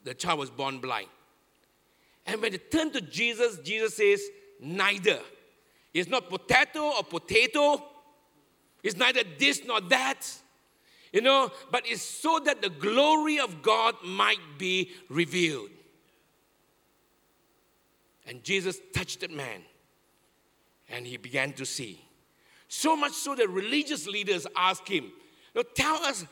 the 0.05 0.15
child 0.15 0.39
was 0.39 0.51
born 0.51 0.79
blind. 0.79 1.09
And 2.27 2.43
when 2.43 2.53
they 2.53 2.59
turn 2.59 2.91
to 2.93 3.01
Jesus, 3.01 3.59
Jesus 3.65 3.97
says, 3.97 4.23
neither. 4.61 5.21
It's 5.95 6.11
not 6.11 6.29
potato 6.29 6.93
or 6.97 7.03
potato. 7.03 7.83
It's 8.83 8.97
neither 8.97 9.23
this 9.39 9.63
nor 9.65 9.81
that, 9.83 10.27
you 11.13 11.21
know, 11.21 11.51
but 11.71 11.85
it's 11.87 12.03
so 12.03 12.41
that 12.45 12.63
the 12.63 12.71
glory 12.71 13.39
of 13.39 13.63
God 13.63 13.95
might 14.05 14.59
be 14.59 14.91
revealed. 15.09 15.71
And 18.27 18.45
Jesus 18.45 18.79
touched 18.93 19.21
that 19.21 19.31
man 19.31 19.63
and 20.89 21.07
he 21.07 21.17
began 21.17 21.53
to 21.55 21.67
see. 21.67 22.05
So 22.69 22.95
much 22.95 23.13
so 23.13 23.35
that 23.35 23.49
religious 23.49 24.07
leaders 24.07 24.47
asked 24.55 24.89
him, 24.89 25.11
Now 25.55 25.63
Tell 25.75 25.97
us, 25.97 26.27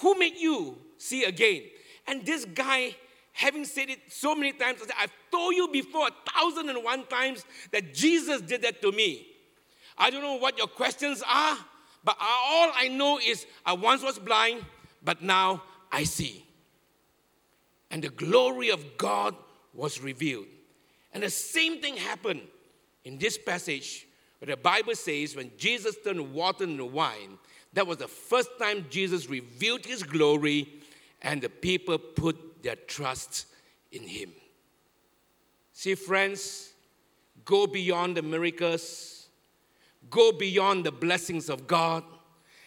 who 0.00 0.18
made 0.18 0.36
you 0.36 0.76
see 0.98 1.24
again? 1.24 1.62
And 2.06 2.26
this 2.26 2.44
guy, 2.44 2.96
having 3.32 3.64
said 3.64 3.90
it 3.90 4.00
so 4.08 4.34
many 4.34 4.52
times, 4.52 4.80
said, 4.80 4.90
I've 4.98 5.12
told 5.30 5.54
you 5.54 5.68
before 5.68 6.08
a 6.08 6.30
thousand 6.32 6.68
and 6.68 6.82
one 6.82 7.06
times 7.06 7.44
that 7.70 7.94
Jesus 7.94 8.40
did 8.40 8.62
that 8.62 8.82
to 8.82 8.90
me. 8.90 9.28
I 10.00 10.08
don't 10.10 10.22
know 10.22 10.36
what 10.36 10.56
your 10.56 10.66
questions 10.66 11.22
are, 11.28 11.58
but 12.02 12.16
all 12.18 12.72
I 12.74 12.88
know 12.88 13.18
is 13.18 13.46
I 13.66 13.74
once 13.74 14.02
was 14.02 14.18
blind, 14.18 14.64
but 15.04 15.22
now 15.22 15.62
I 15.92 16.04
see. 16.04 16.44
And 17.90 18.02
the 18.02 18.08
glory 18.08 18.70
of 18.70 18.96
God 18.96 19.36
was 19.74 20.00
revealed. 20.00 20.46
And 21.12 21.22
the 21.22 21.30
same 21.30 21.82
thing 21.82 21.96
happened 21.96 22.40
in 23.04 23.18
this 23.18 23.36
passage 23.36 24.06
where 24.38 24.46
the 24.46 24.56
Bible 24.56 24.94
says 24.94 25.36
when 25.36 25.50
Jesus 25.58 25.96
turned 26.02 26.32
water 26.32 26.64
into 26.64 26.86
wine, 26.86 27.38
that 27.74 27.86
was 27.86 27.98
the 27.98 28.08
first 28.08 28.50
time 28.58 28.86
Jesus 28.88 29.28
revealed 29.28 29.84
his 29.84 30.02
glory 30.02 30.66
and 31.20 31.42
the 31.42 31.50
people 31.50 31.98
put 31.98 32.62
their 32.62 32.76
trust 32.76 33.46
in 33.92 34.02
him. 34.02 34.30
See, 35.74 35.94
friends, 35.94 36.72
go 37.44 37.66
beyond 37.66 38.16
the 38.16 38.22
miracles, 38.22 39.19
go 40.08 40.32
beyond 40.32 40.84
the 40.84 40.92
blessings 40.92 41.50
of 41.50 41.66
God, 41.66 42.04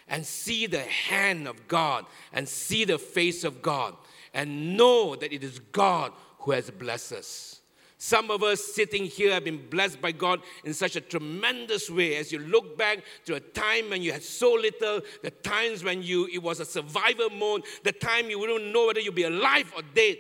and 0.08 0.26
see 0.26 0.68
the 0.68 0.82
hand 0.82 1.48
of 1.48 1.68
God 1.68 2.06
and 2.34 2.48
see 2.48 2.86
the 2.86 2.98
face 2.98 3.44
of 3.44 3.62
God, 3.62 3.96
and 4.34 4.78
know 4.78 5.16
that 5.16 5.34
it 5.34 5.44
is 5.44 5.60
God 5.60 6.12
who 6.40 6.52
has 6.52 6.70
blessed 6.70 7.14
us. 7.14 7.62
Some 7.98 8.30
of 8.32 8.44
us 8.44 8.62
sitting 8.62 9.06
here 9.06 9.32
have 9.32 9.46
been 9.46 9.70
blessed 9.70 10.02
by 10.02 10.12
God 10.12 10.42
in 10.66 10.74
such 10.74 10.98
a 10.98 11.02
tremendous 11.02 11.90
way 11.90 12.18
as 12.18 12.34
you 12.34 12.40
look 12.40 12.78
back 12.78 13.00
to 13.26 13.36
a 13.36 13.40
time 13.40 13.90
when 13.90 14.02
you 14.02 14.12
had 14.12 14.24
so 14.24 14.54
little, 14.54 15.00
the 15.22 15.32
times 15.32 15.86
when 15.86 16.04
you 16.04 16.28
it 16.28 16.44
was 16.44 16.60
a 16.60 16.66
survival 16.66 17.30
mode, 17.30 17.64
the 17.84 17.94
time 17.94 18.30
you 18.30 18.38
wouldn't 18.38 18.74
know 18.74 18.88
whether 18.88 19.00
you'd 19.00 19.16
be 19.16 19.24
alive 19.24 19.72
or 19.74 19.84
dead. 19.96 20.18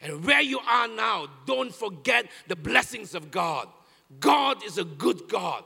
And 0.00 0.24
where 0.24 0.40
you 0.40 0.60
are 0.60 0.88
now, 0.88 1.26
don't 1.44 1.74
forget 1.74 2.26
the 2.46 2.56
blessings 2.56 3.14
of 3.14 3.30
God. 3.30 3.68
God 4.18 4.64
is 4.64 4.78
a 4.78 4.84
good 4.84 5.28
God, 5.28 5.64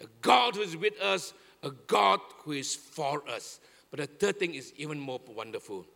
a 0.00 0.06
God 0.22 0.56
who 0.56 0.62
is 0.62 0.76
with 0.76 1.00
us, 1.00 1.32
a 1.62 1.70
God 1.70 2.20
who 2.44 2.52
is 2.52 2.74
for 2.74 3.22
us. 3.28 3.60
But 3.90 4.00
the 4.00 4.06
third 4.06 4.38
thing 4.38 4.54
is 4.54 4.72
even 4.76 4.98
more 4.98 5.20
wonderful. 5.28 5.86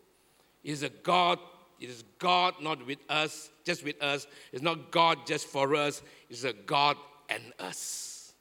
Is 0.62 0.82
a 0.82 0.88
God 0.88 1.38
it 1.80 1.90
is 1.90 2.04
God 2.18 2.54
not 2.62 2.86
with 2.86 2.98
us, 3.08 3.50
just 3.64 3.84
with 3.84 4.00
us. 4.02 4.26
It's 4.52 4.62
not 4.62 4.90
God 4.90 5.26
just 5.26 5.46
for 5.46 5.74
us. 5.74 6.02
It's 6.30 6.44
a 6.44 6.52
God 6.52 6.96
and 7.28 7.42
us. 7.58 8.32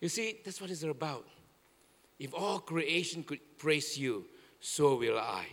You 0.00 0.08
see, 0.08 0.40
that's 0.44 0.60
what 0.60 0.70
it's 0.70 0.82
about. 0.82 1.26
If 2.18 2.34
all 2.34 2.58
creation 2.58 3.22
could 3.22 3.40
praise 3.58 3.98
you, 3.98 4.26
so 4.60 4.96
will 4.96 5.18
I. 5.18 5.46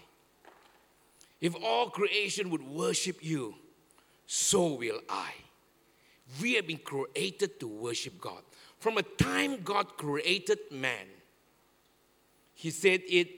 If 1.40 1.56
all 1.64 1.90
creation 1.90 2.50
would 2.50 2.64
worship 2.64 3.24
you, 3.24 3.56
so 4.26 4.74
will 4.74 5.00
I. 5.08 5.32
We 6.42 6.56
have 6.56 6.68
been 6.68 6.80
created 6.80 7.60
to 7.60 7.68
worship 7.68 8.20
God. 8.20 8.42
From 8.80 8.98
a 8.98 9.04
time 9.04 9.62
God 9.64 9.98
created 9.98 10.60
man, 10.72 11.08
He 12.54 12.72
said 12.72 13.02
it, 13.08 13.30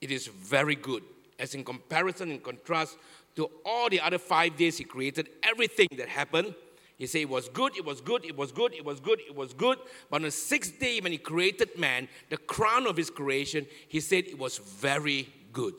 it 0.00 0.10
is 0.10 0.26
very 0.26 0.76
good 0.76 1.02
as 1.42 1.54
in 1.54 1.64
comparison, 1.64 2.30
in 2.30 2.38
contrast 2.38 2.96
to 3.34 3.50
all 3.64 3.90
the 3.90 4.00
other 4.00 4.18
five 4.18 4.56
days 4.56 4.78
he 4.78 4.84
created, 4.84 5.28
everything 5.42 5.88
that 5.96 6.08
happened, 6.08 6.54
he 6.96 7.06
said 7.06 7.22
it 7.22 7.28
was 7.28 7.48
good, 7.48 7.76
it 7.76 7.84
was 7.84 8.00
good, 8.00 8.24
it 8.24 8.36
was 8.36 8.52
good, 8.52 8.72
it 8.74 8.84
was 8.84 9.00
good, 9.00 9.18
it 9.26 9.34
was 9.34 9.52
good. 9.52 9.78
But 10.08 10.16
on 10.16 10.22
the 10.22 10.30
sixth 10.30 10.78
day, 10.78 11.00
when 11.00 11.10
he 11.10 11.18
created 11.18 11.76
man, 11.76 12.08
the 12.30 12.36
crown 12.36 12.86
of 12.86 12.96
his 12.96 13.10
creation, 13.10 13.66
he 13.88 13.98
said 13.98 14.24
it 14.26 14.38
was 14.38 14.58
very 14.58 15.28
good. 15.52 15.74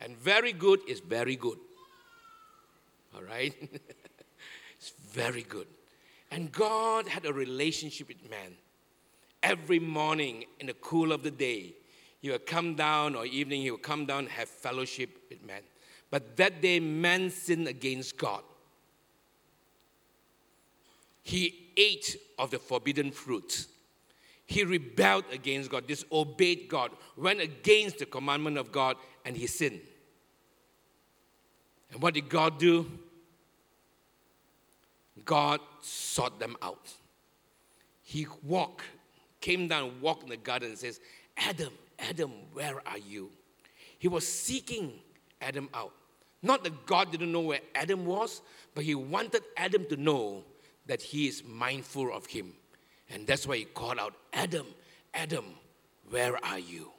And 0.00 0.16
very 0.16 0.52
good 0.52 0.80
is 0.88 0.98
very 0.98 1.36
good. 1.36 1.58
All 3.14 3.22
right? 3.22 3.54
it's 4.76 4.92
very 5.12 5.42
good. 5.42 5.68
And 6.32 6.50
God 6.50 7.06
had 7.06 7.26
a 7.26 7.32
relationship 7.32 8.08
with 8.08 8.28
man. 8.30 8.56
Every 9.42 9.78
morning 9.78 10.44
in 10.60 10.66
the 10.66 10.74
cool 10.74 11.12
of 11.12 11.22
the 11.22 11.30
day, 11.30 11.74
he 12.20 12.30
would 12.30 12.46
come 12.46 12.74
down, 12.74 13.14
or 13.14 13.26
evening, 13.26 13.60
he 13.60 13.70
would 13.70 13.82
come 13.82 14.06
down 14.06 14.20
and 14.20 14.28
have 14.30 14.48
fellowship 14.48 15.10
with 15.28 15.44
man. 15.44 15.60
But 16.10 16.38
that 16.38 16.62
day, 16.62 16.80
man 16.80 17.28
sinned 17.28 17.68
against 17.68 18.16
God. 18.16 18.42
He 21.22 21.68
ate 21.76 22.16
of 22.38 22.50
the 22.50 22.58
forbidden 22.58 23.10
fruit. 23.10 23.66
He 24.46 24.64
rebelled 24.64 25.24
against 25.32 25.70
God, 25.70 25.86
disobeyed 25.86 26.66
God, 26.66 26.92
went 27.14 27.40
against 27.40 27.98
the 27.98 28.06
commandment 28.06 28.56
of 28.56 28.72
God, 28.72 28.96
and 29.26 29.36
he 29.36 29.46
sinned. 29.46 29.80
And 31.90 32.00
what 32.00 32.14
did 32.14 32.30
God 32.30 32.58
do? 32.58 32.90
God 35.24 35.60
sought 35.80 36.38
them 36.38 36.56
out. 36.62 36.92
He 38.02 38.26
walked, 38.42 38.84
came 39.40 39.68
down, 39.68 40.00
walked 40.00 40.22
in 40.24 40.28
the 40.28 40.36
garden, 40.36 40.70
and 40.70 40.78
says, 40.78 41.00
Adam, 41.36 41.72
Adam, 41.98 42.30
where 42.52 42.86
are 42.86 42.98
you? 42.98 43.30
He 43.98 44.08
was 44.08 44.26
seeking 44.26 44.92
Adam 45.40 45.68
out. 45.72 45.92
Not 46.42 46.64
that 46.64 46.86
God 46.86 47.12
didn't 47.12 47.30
know 47.30 47.40
where 47.40 47.60
Adam 47.74 48.04
was, 48.04 48.42
but 48.74 48.84
he 48.84 48.94
wanted 48.94 49.42
Adam 49.56 49.86
to 49.90 49.96
know 49.96 50.44
that 50.86 51.00
he 51.00 51.28
is 51.28 51.44
mindful 51.44 52.12
of 52.12 52.26
him. 52.26 52.52
And 53.10 53.26
that's 53.26 53.46
why 53.46 53.58
he 53.58 53.64
called 53.64 53.98
out, 53.98 54.14
Adam, 54.32 54.66
Adam, 55.14 55.44
where 56.10 56.42
are 56.44 56.58
you? 56.58 56.90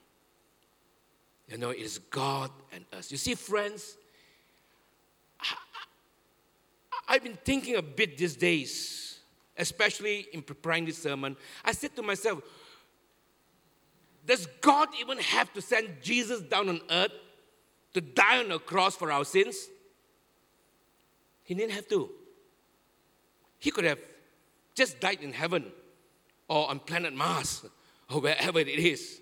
You 1.49 1.57
know, 1.57 1.71
it 1.71 1.79
is 1.79 1.99
God 1.99 2.51
and 2.71 2.85
us. 2.93 3.11
You 3.11 3.17
see, 3.17 3.35
friends, 3.35 3.97
I've 7.07 7.23
been 7.23 7.37
thinking 7.43 7.75
a 7.75 7.81
bit 7.81 8.17
these 8.17 8.35
days, 8.35 9.19
especially 9.57 10.27
in 10.33 10.41
preparing 10.41 10.85
this 10.85 11.01
sermon. 11.01 11.35
I 11.63 11.71
said 11.71 11.95
to 11.95 12.01
myself, 12.01 12.41
does 14.25 14.47
God 14.61 14.89
even 14.99 15.17
have 15.17 15.51
to 15.53 15.61
send 15.61 15.89
Jesus 16.01 16.41
down 16.41 16.69
on 16.69 16.81
earth 16.89 17.11
to 17.93 18.01
die 18.01 18.39
on 18.39 18.51
a 18.51 18.59
cross 18.59 18.95
for 18.95 19.11
our 19.11 19.25
sins? 19.25 19.67
He 21.43 21.53
didn't 21.53 21.73
have 21.73 21.87
to. 21.89 22.09
He 23.59 23.69
could 23.69 23.83
have 23.83 23.99
just 24.75 24.99
died 24.99 25.19
in 25.21 25.33
heaven 25.33 25.71
or 26.47 26.69
on 26.69 26.79
planet 26.79 27.13
Mars 27.13 27.65
or 28.09 28.21
wherever 28.21 28.59
it 28.59 28.67
is. 28.67 29.21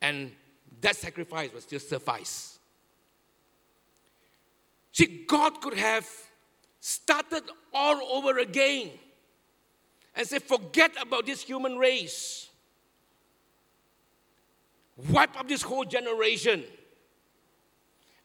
And 0.00 0.32
that 0.80 0.96
sacrifice 0.96 1.52
would 1.52 1.62
still 1.62 1.80
suffice. 1.80 2.58
See, 4.92 5.24
God 5.26 5.60
could 5.60 5.74
have 5.74 6.06
started 6.82 7.44
all 7.72 8.02
over 8.12 8.38
again 8.40 8.90
and 10.14 10.26
say, 10.26 10.38
forget 10.38 10.90
about 11.00 11.24
this 11.24 11.40
human 11.40 11.78
race 11.78 12.50
wipe 15.10 15.38
up 15.38 15.48
this 15.48 15.62
whole 15.62 15.84
generation 15.84 16.64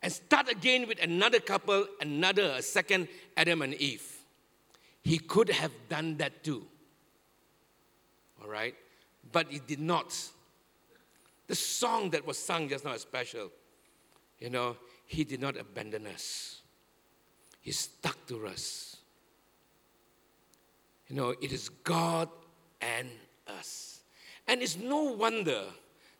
and 0.01 0.11
start 0.11 0.49
again 0.49 0.87
with 0.87 1.01
another 1.01 1.39
couple, 1.39 1.87
another, 2.01 2.53
a 2.57 2.61
second 2.61 3.07
Adam 3.35 3.61
and 3.61 3.73
Eve. 3.75 4.19
He 5.01 5.17
could 5.17 5.49
have 5.49 5.71
done 5.89 6.17
that 6.17 6.43
too. 6.43 6.65
All 8.41 8.49
right? 8.49 8.75
But 9.31 9.47
he 9.49 9.59
did 9.59 9.79
not. 9.79 10.15
The 11.47 11.55
song 11.55 12.11
that 12.11 12.27
was 12.27 12.37
sung 12.37 12.69
just 12.69 12.85
now 12.85 12.93
is 12.93 13.01
special. 13.01 13.49
You 14.39 14.49
know, 14.49 14.77
he 15.05 15.23
did 15.23 15.41
not 15.41 15.57
abandon 15.57 16.05
us, 16.07 16.56
he 17.67 17.73
stuck 17.73 18.25
to 18.27 18.47
us. 18.47 18.95
You 21.09 21.17
know, 21.17 21.35
it 21.41 21.51
is 21.51 21.67
God 21.67 22.29
and 22.79 23.09
us. 23.45 23.99
And 24.47 24.61
it's 24.61 24.77
no 24.77 25.11
wonder 25.11 25.63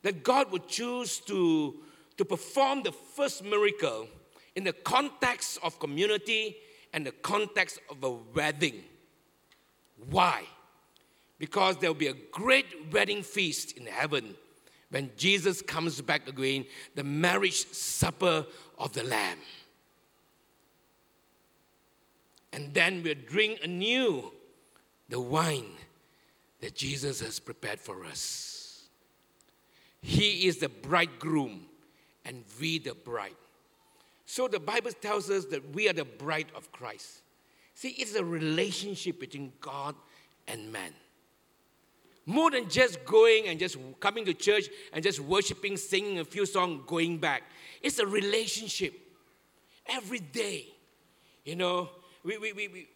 that 0.01 0.25
God 0.25 0.51
would 0.51 0.67
choose 0.67 1.19
to, 1.19 1.75
to 2.17 2.25
perform 2.25 2.83
the 2.83 2.91
first 2.91 3.45
miracle 3.45 4.09
in 4.57 4.65
the 4.65 4.73
context 4.73 5.59
of 5.63 5.79
community 5.79 6.57
and 6.91 7.05
the 7.05 7.13
context 7.13 7.79
of 7.89 8.03
a 8.03 8.11
wedding. 8.11 8.83
Why? 10.09 10.43
Because 11.39 11.77
there 11.77 11.89
will 11.91 11.99
be 11.99 12.07
a 12.07 12.17
great 12.29 12.91
wedding 12.91 13.23
feast 13.23 13.77
in 13.77 13.85
heaven 13.85 14.35
when 14.89 15.11
Jesus 15.15 15.61
comes 15.61 16.01
back 16.01 16.27
again, 16.27 16.65
the 16.95 17.05
marriage 17.05 17.67
supper 17.71 18.45
of 18.77 18.91
the 18.91 19.03
Lamb. 19.05 19.37
And 22.57 22.73
then 22.73 23.03
we'll 23.03 23.13
drink 23.13 23.59
anew 23.63 24.31
the 25.09 25.19
wine 25.19 25.75
that 26.59 26.73
Jesus 26.73 27.19
has 27.19 27.39
prepared 27.39 27.79
for 27.79 28.03
us. 28.03 28.87
He 30.01 30.47
is 30.47 30.57
the 30.57 30.67
bridegroom, 30.67 31.67
and 32.25 32.43
we 32.59 32.79
the 32.79 32.95
bride. 32.95 33.35
So 34.25 34.47
the 34.47 34.59
Bible 34.59 34.89
tells 34.89 35.29
us 35.29 35.45
that 35.45 35.75
we 35.75 35.87
are 35.87 35.93
the 35.93 36.03
bride 36.03 36.47
of 36.55 36.71
Christ. 36.71 37.21
See, 37.75 37.89
it's 37.89 38.15
a 38.15 38.25
relationship 38.25 39.19
between 39.19 39.53
God 39.61 39.93
and 40.47 40.71
man. 40.71 40.93
More 42.25 42.49
than 42.49 42.67
just 42.71 43.05
going 43.05 43.49
and 43.49 43.59
just 43.59 43.77
coming 43.99 44.25
to 44.25 44.33
church 44.33 44.65
and 44.93 45.03
just 45.03 45.19
worshiping, 45.19 45.77
singing 45.77 46.17
a 46.17 46.25
few 46.25 46.47
songs, 46.47 46.81
going 46.87 47.19
back. 47.19 47.43
It's 47.83 47.99
a 47.99 48.07
relationship 48.07 48.95
every 49.85 50.21
day. 50.21 50.65
You 51.45 51.55
know, 51.55 51.91
we, 52.27 52.37
we, 52.37 52.51
we, 52.51 52.67
we, 52.67 52.87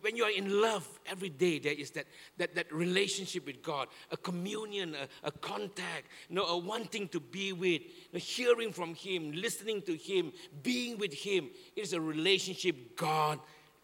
when 0.00 0.16
you 0.16 0.24
are 0.24 0.30
in 0.30 0.62
love 0.62 0.88
every 1.04 1.28
day, 1.28 1.58
there 1.58 1.74
is 1.74 1.90
that, 1.90 2.06
that, 2.38 2.54
that 2.54 2.72
relationship 2.72 3.44
with 3.44 3.62
God, 3.62 3.88
a 4.10 4.16
communion, 4.16 4.94
a, 4.94 5.28
a 5.28 5.30
contact, 5.30 6.06
you 6.30 6.36
know, 6.36 6.46
a 6.46 6.56
wanting 6.56 7.08
to 7.08 7.20
be 7.20 7.52
with, 7.52 7.82
you 7.82 7.88
know, 8.14 8.18
hearing 8.18 8.72
from 8.72 8.94
Him, 8.94 9.32
listening 9.32 9.82
to 9.82 9.94
Him, 9.94 10.32
being 10.62 10.96
with 10.96 11.12
Him. 11.12 11.50
It 11.76 11.82
is 11.82 11.92
a 11.92 12.00
relationship, 12.00 12.96
God 12.96 13.38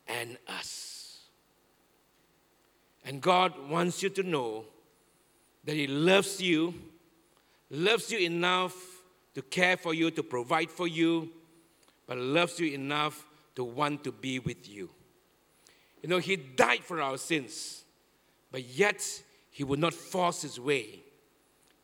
and 0.08 0.38
us. 0.48 1.18
And 3.04 3.20
God 3.20 3.52
wants 3.68 4.02
you 4.02 4.08
to 4.08 4.22
know 4.22 4.64
that 5.64 5.76
He 5.76 5.86
loves 5.86 6.40
you, 6.40 6.72
loves 7.68 8.10
you 8.10 8.20
enough 8.20 8.74
to 9.34 9.42
care 9.42 9.76
for 9.76 9.92
you, 9.92 10.10
to 10.12 10.22
provide 10.22 10.70
for 10.70 10.88
you, 10.88 11.28
but 12.06 12.16
loves 12.16 12.58
you 12.58 12.72
enough 12.72 13.26
to 13.56 13.64
want 13.64 14.04
to 14.04 14.12
be 14.12 14.38
with 14.38 14.68
you. 14.68 14.90
You 16.02 16.08
know, 16.08 16.18
He 16.18 16.36
died 16.36 16.84
for 16.84 17.00
our 17.00 17.18
sins, 17.18 17.84
but 18.50 18.64
yet 18.64 19.22
He 19.50 19.64
would 19.64 19.78
not 19.78 19.94
force 19.94 20.42
His 20.42 20.58
way 20.58 21.00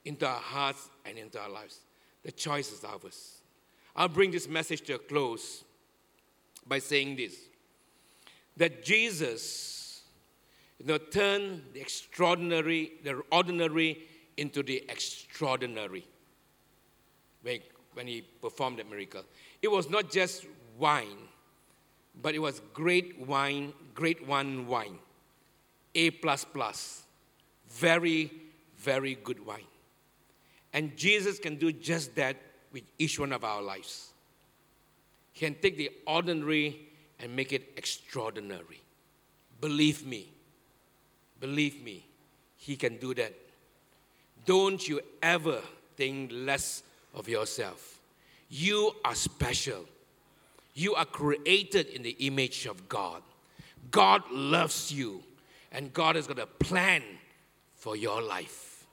into 0.04 0.26
our 0.26 0.40
hearts 0.40 0.88
and 1.04 1.18
into 1.18 1.40
our 1.40 1.50
lives. 1.50 1.80
The 2.22 2.32
choice 2.32 2.72
is 2.72 2.84
ours. 2.84 3.38
I'll 3.94 4.08
bring 4.08 4.30
this 4.30 4.48
message 4.48 4.82
to 4.82 4.94
a 4.94 4.98
close 4.98 5.64
by 6.66 6.78
saying 6.78 7.16
this 7.16 7.36
that 8.56 8.84
Jesus 8.84 10.02
you 10.78 10.86
know, 10.86 10.98
turned 10.98 11.62
the 11.72 11.80
extraordinary, 11.80 12.92
the 13.02 13.22
ordinary 13.30 13.98
into 14.36 14.62
the 14.62 14.84
extraordinary 14.88 16.06
when, 17.42 17.60
when 17.94 18.06
he 18.06 18.22
performed 18.22 18.78
that 18.78 18.88
miracle. 18.90 19.22
It 19.62 19.70
was 19.70 19.88
not 19.88 20.10
just 20.10 20.44
wine, 20.78 21.28
but 22.22 22.34
it 22.34 22.38
was 22.38 22.60
great 22.72 23.18
wine, 23.26 23.72
great 23.94 24.26
one 24.26 24.66
wine, 24.66 24.98
A 25.94 26.10
plus 26.10 26.44
plus, 26.44 27.02
very, 27.68 28.32
very 28.78 29.16
good 29.16 29.44
wine. 29.44 29.66
And 30.72 30.96
Jesus 30.96 31.38
can 31.38 31.56
do 31.56 31.72
just 31.72 32.14
that 32.16 32.36
with 32.72 32.84
each 32.98 33.18
one 33.18 33.32
of 33.32 33.44
our 33.44 33.62
lives. 33.62 34.12
He 35.32 35.46
can 35.46 35.54
take 35.54 35.76
the 35.76 35.90
ordinary 36.06 36.80
and 37.20 37.34
make 37.34 37.52
it 37.52 37.72
extraordinary. 37.76 38.80
Believe 39.60 40.06
me, 40.06 40.28
believe 41.40 41.82
me, 41.82 42.04
He 42.56 42.76
can 42.76 42.98
do 42.98 43.14
that. 43.14 43.34
Don't 44.44 44.86
you 44.86 45.00
ever 45.22 45.60
think 45.96 46.30
less 46.32 46.82
of 47.14 47.28
yourself. 47.28 47.98
You 48.48 48.94
are 49.04 49.14
special. 49.14 49.86
You 50.76 50.94
are 50.94 51.06
created 51.06 51.86
in 51.86 52.02
the 52.02 52.14
image 52.20 52.66
of 52.66 52.86
God. 52.86 53.22
God 53.90 54.22
loves 54.30 54.92
you, 54.92 55.22
and 55.72 55.90
God 55.90 56.16
has 56.16 56.26
got 56.26 56.38
a 56.38 56.46
plan 56.46 57.02
for 57.74 57.96
your 57.96 58.20
life. 58.20 58.86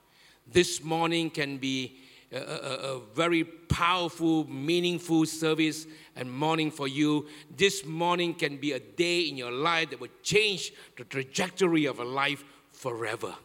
This 0.50 0.82
morning 0.82 1.30
can 1.30 1.58
be 1.58 1.98
a, 2.32 2.38
a, 2.38 2.96
a, 2.96 3.00
very 3.14 3.44
powerful, 3.44 4.50
meaningful 4.50 5.26
service 5.26 5.86
and 6.16 6.32
morning 6.32 6.72
for 6.72 6.88
you. 6.88 7.28
This 7.56 7.86
morning 7.86 8.34
can 8.34 8.56
be 8.56 8.72
a 8.72 8.80
day 8.80 9.22
in 9.22 9.36
your 9.36 9.52
life 9.52 9.90
that 9.90 10.00
will 10.00 10.08
change 10.24 10.72
the 10.98 11.04
trajectory 11.04 11.84
of 11.86 12.00
a 12.00 12.06
life 12.06 12.46
forever. 12.72 13.36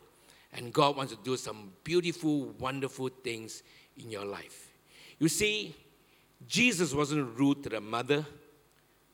And 0.52 0.72
God 0.72 0.96
wants 0.96 1.12
to 1.12 1.18
do 1.24 1.36
some 1.36 1.72
beautiful, 1.82 2.44
wonderful 2.60 3.08
things 3.08 3.64
in 3.96 4.12
your 4.12 4.24
life. 4.24 4.68
You 5.18 5.28
see, 5.28 5.74
Jesus 6.46 6.94
wasn't 6.94 7.38
rude 7.38 7.62
to 7.64 7.68
the 7.68 7.80
mother 7.80 8.24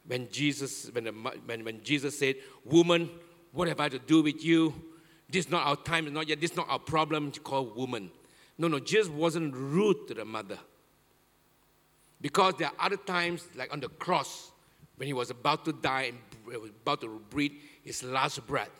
when 0.06 0.28
Jesus, 0.30 0.90
when, 0.92 1.04
the, 1.04 1.10
when, 1.10 1.64
when 1.64 1.82
Jesus 1.82 2.18
said, 2.18 2.36
Woman, 2.64 3.10
what 3.52 3.68
have 3.68 3.80
I 3.80 3.88
to 3.88 3.98
do 3.98 4.22
with 4.22 4.44
you? 4.44 4.74
This 5.30 5.46
is 5.46 5.50
not 5.50 5.66
our 5.66 5.76
time, 5.76 6.12
not 6.12 6.28
yet, 6.28 6.40
this 6.40 6.50
is 6.50 6.56
not 6.56 6.68
our 6.68 6.78
problem 6.78 7.30
to 7.32 7.40
call 7.40 7.64
woman. 7.64 8.10
No, 8.58 8.68
no, 8.68 8.78
Jesus 8.78 9.08
wasn't 9.08 9.54
rude 9.54 10.06
to 10.08 10.14
the 10.14 10.24
mother. 10.24 10.58
Because 12.20 12.54
there 12.58 12.68
are 12.68 12.86
other 12.86 12.96
times, 12.96 13.46
like 13.56 13.72
on 13.72 13.80
the 13.80 13.88
cross, 13.88 14.52
when 14.96 15.06
he 15.06 15.12
was 15.12 15.30
about 15.30 15.64
to 15.64 15.72
die 15.72 16.12
and 16.12 16.18
was 16.60 16.70
about 16.70 17.00
to 17.00 17.20
breathe 17.30 17.52
his 17.82 18.02
last 18.02 18.46
breath, 18.46 18.70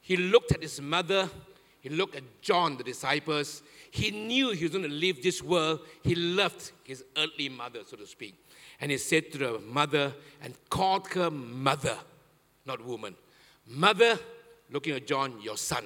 he 0.00 0.16
looked 0.16 0.52
at 0.52 0.62
his 0.62 0.80
mother, 0.80 1.28
he 1.80 1.88
looked 1.88 2.14
at 2.16 2.22
John, 2.40 2.76
the 2.76 2.84
disciples, 2.84 3.62
he 3.90 4.10
knew 4.10 4.50
he 4.50 4.64
was 4.64 4.72
going 4.72 4.84
to 4.84 4.90
leave 4.90 5.22
this 5.22 5.42
world. 5.42 5.80
He 6.02 6.14
loved 6.14 6.72
his 6.84 7.04
earthly 7.16 7.48
mother, 7.48 7.80
so 7.86 7.96
to 7.96 8.06
speak. 8.06 8.34
And 8.80 8.90
he 8.90 8.98
said 8.98 9.32
to 9.32 9.38
the 9.38 9.58
mother 9.58 10.14
and 10.42 10.54
called 10.70 11.08
her 11.08 11.30
mother, 11.30 11.96
not 12.66 12.84
woman. 12.84 13.16
Mother, 13.66 14.18
looking 14.70 14.94
at 14.94 15.06
John, 15.06 15.40
your 15.40 15.56
son. 15.56 15.84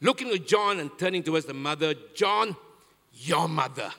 Looking 0.00 0.30
at 0.30 0.46
John 0.46 0.80
and 0.80 0.90
turning 0.98 1.22
towards 1.22 1.46
the 1.46 1.54
mother, 1.54 1.94
John, 2.14 2.56
your 3.12 3.48
mother. 3.48 3.92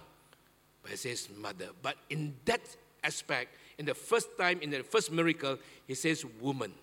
But 0.81 0.91
he 0.91 0.97
says 0.97 1.29
mother. 1.37 1.69
But 1.81 1.97
in 2.09 2.35
that 2.45 2.61
aspect, 3.03 3.55
in 3.77 3.85
the 3.85 3.93
first 3.93 4.37
time, 4.37 4.59
in 4.61 4.69
the 4.69 4.83
first 4.83 5.11
miracle, 5.11 5.57
he 5.87 5.95
says 5.95 6.25
woman. 6.41 6.73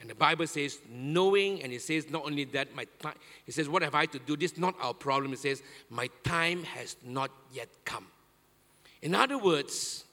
And 0.00 0.08
the 0.08 0.14
Bible 0.14 0.46
says, 0.46 0.78
knowing, 0.88 1.62
and 1.62 1.72
it 1.72 1.82
says 1.82 2.08
not 2.08 2.24
only 2.24 2.44
that, 2.44 2.74
my 2.74 2.86
time, 3.00 3.14
it 3.46 3.54
says, 3.54 3.68
what 3.68 3.82
have 3.82 3.94
I 3.94 4.06
to 4.06 4.18
do? 4.18 4.36
This 4.36 4.52
is 4.52 4.58
not 4.58 4.76
our 4.80 4.94
problem. 4.94 5.32
It 5.32 5.40
says, 5.40 5.62
my 5.90 6.08
time 6.22 6.62
has 6.64 6.96
not 7.04 7.30
yet 7.52 7.68
come. 7.84 8.06
In 9.02 9.14
other 9.14 9.38
words, 9.38 10.04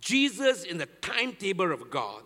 Jesus, 0.00 0.64
in 0.64 0.78
the 0.78 0.86
timetable 0.86 1.72
of 1.72 1.90
God, 1.90 2.22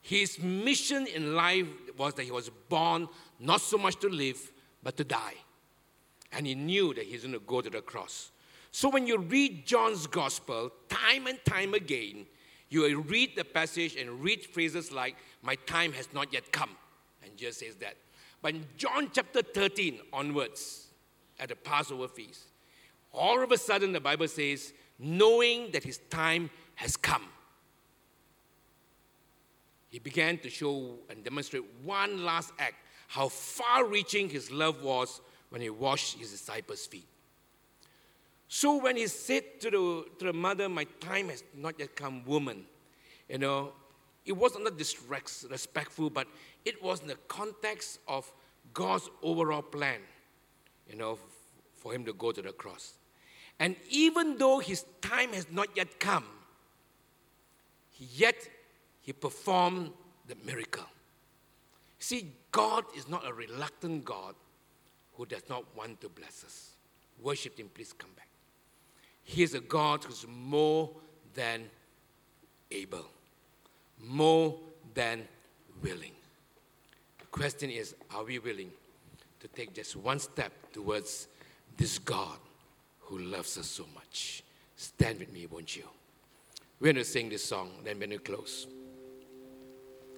his 0.00 0.38
mission 0.38 1.06
in 1.06 1.34
life 1.34 1.66
was 1.98 2.14
that 2.14 2.22
he 2.22 2.30
was 2.30 2.48
born 2.68 3.08
not 3.38 3.60
so 3.60 3.76
much 3.76 3.96
to 4.00 4.08
live, 4.08 4.52
but 4.82 4.96
to 4.96 5.04
die. 5.04 5.34
And 6.32 6.46
he 6.46 6.54
knew 6.54 6.94
that 6.94 7.04
he's 7.04 7.22
going 7.22 7.32
to 7.34 7.40
go 7.40 7.60
to 7.60 7.68
the 7.68 7.82
cross. 7.82 8.30
So 8.70 8.88
when 8.88 9.06
you 9.06 9.18
read 9.18 9.66
John's 9.66 10.06
gospel, 10.06 10.70
time 10.88 11.26
and 11.26 11.42
time 11.44 11.74
again, 11.74 12.26
you 12.68 12.82
will 12.82 13.02
read 13.02 13.36
the 13.36 13.44
passage 13.44 13.96
and 13.96 14.22
read 14.22 14.44
phrases 14.44 14.90
like, 14.90 15.16
My 15.42 15.54
time 15.66 15.92
has 15.92 16.08
not 16.12 16.32
yet 16.32 16.50
come. 16.52 16.70
And 17.24 17.36
just 17.36 17.60
says 17.60 17.76
that. 17.76 17.96
But 18.42 18.54
in 18.54 18.66
John 18.76 19.10
chapter 19.12 19.42
13 19.42 20.00
onwards, 20.12 20.86
at 21.38 21.48
the 21.48 21.56
Passover 21.56 22.08
feast, 22.08 22.44
all 23.12 23.42
of 23.42 23.52
a 23.52 23.58
sudden 23.58 23.92
the 23.92 24.00
Bible 24.00 24.28
says, 24.28 24.72
knowing 24.98 25.70
that 25.72 25.84
his 25.84 25.98
time 26.10 26.50
has 26.76 26.96
come, 26.96 27.24
he 29.88 29.98
began 29.98 30.38
to 30.38 30.50
show 30.50 30.96
and 31.08 31.24
demonstrate 31.24 31.64
one 31.82 32.24
last 32.24 32.52
act 32.58 32.74
how 33.08 33.28
far 33.28 33.86
reaching 33.86 34.28
his 34.28 34.50
love 34.50 34.82
was 34.82 35.20
when 35.50 35.60
he 35.60 35.70
washed 35.70 36.18
his 36.18 36.30
disciples' 36.30 36.86
feet. 36.86 37.06
So 38.48 38.76
when 38.76 38.96
he 38.96 39.06
said 39.06 39.60
to 39.60 39.70
the, 39.70 40.04
to 40.18 40.24
the 40.26 40.32
mother, 40.32 40.68
My 40.68 40.84
time 41.00 41.28
has 41.28 41.42
not 41.54 41.78
yet 41.78 41.96
come, 41.96 42.24
woman, 42.24 42.64
you 43.28 43.38
know, 43.38 43.72
it 44.24 44.32
wasn't 44.32 44.76
disrespectful, 44.76 46.10
but 46.10 46.26
it 46.64 46.82
was 46.82 47.00
in 47.00 47.06
the 47.06 47.16
context 47.28 48.00
of 48.08 48.30
God's 48.74 49.08
overall 49.22 49.62
plan, 49.62 50.00
you 50.90 50.96
know, 50.96 51.18
for 51.76 51.94
him 51.94 52.04
to 52.04 52.12
go 52.12 52.32
to 52.32 52.42
the 52.42 52.52
cross. 52.52 52.94
And 53.58 53.76
even 53.88 54.36
though 54.36 54.58
his 54.58 54.84
time 55.00 55.32
has 55.32 55.46
not 55.50 55.68
yet 55.76 55.98
come, 55.98 56.24
yet 57.98 58.48
he 59.00 59.12
performed 59.12 59.92
the 60.26 60.34
miracle. 60.44 60.84
See, 61.98 62.32
God 62.50 62.84
is 62.96 63.08
not 63.08 63.26
a 63.26 63.32
reluctant 63.32 64.04
God 64.04 64.34
who 65.14 65.24
does 65.24 65.48
not 65.48 65.64
want 65.76 66.00
to 66.00 66.08
bless 66.08 66.44
us. 66.44 66.70
Worship 67.22 67.58
him, 67.58 67.70
please 67.72 67.92
come 67.92 68.10
back. 68.16 68.25
He 69.28 69.42
is 69.42 69.54
a 69.54 69.60
God 69.60 70.04
who's 70.04 70.24
more 70.28 70.88
than 71.34 71.64
able, 72.70 73.04
more 74.00 74.56
than 74.94 75.26
willing. 75.82 76.12
The 77.18 77.26
question 77.26 77.68
is 77.68 77.96
are 78.14 78.22
we 78.22 78.38
willing 78.38 78.70
to 79.40 79.48
take 79.48 79.74
just 79.74 79.96
one 79.96 80.20
step 80.20 80.52
towards 80.72 81.26
this 81.76 81.98
God 81.98 82.38
who 83.00 83.18
loves 83.18 83.58
us 83.58 83.66
so 83.66 83.84
much? 83.96 84.44
Stand 84.76 85.18
with 85.18 85.32
me, 85.32 85.46
won't 85.46 85.76
you? 85.76 85.88
We're 86.78 86.92
going 86.92 87.04
to 87.04 87.04
sing 87.04 87.28
this 87.28 87.44
song, 87.44 87.72
then 87.82 87.98
we're 87.98 88.06
going 88.06 88.18
to 88.18 88.24
close. 88.24 88.68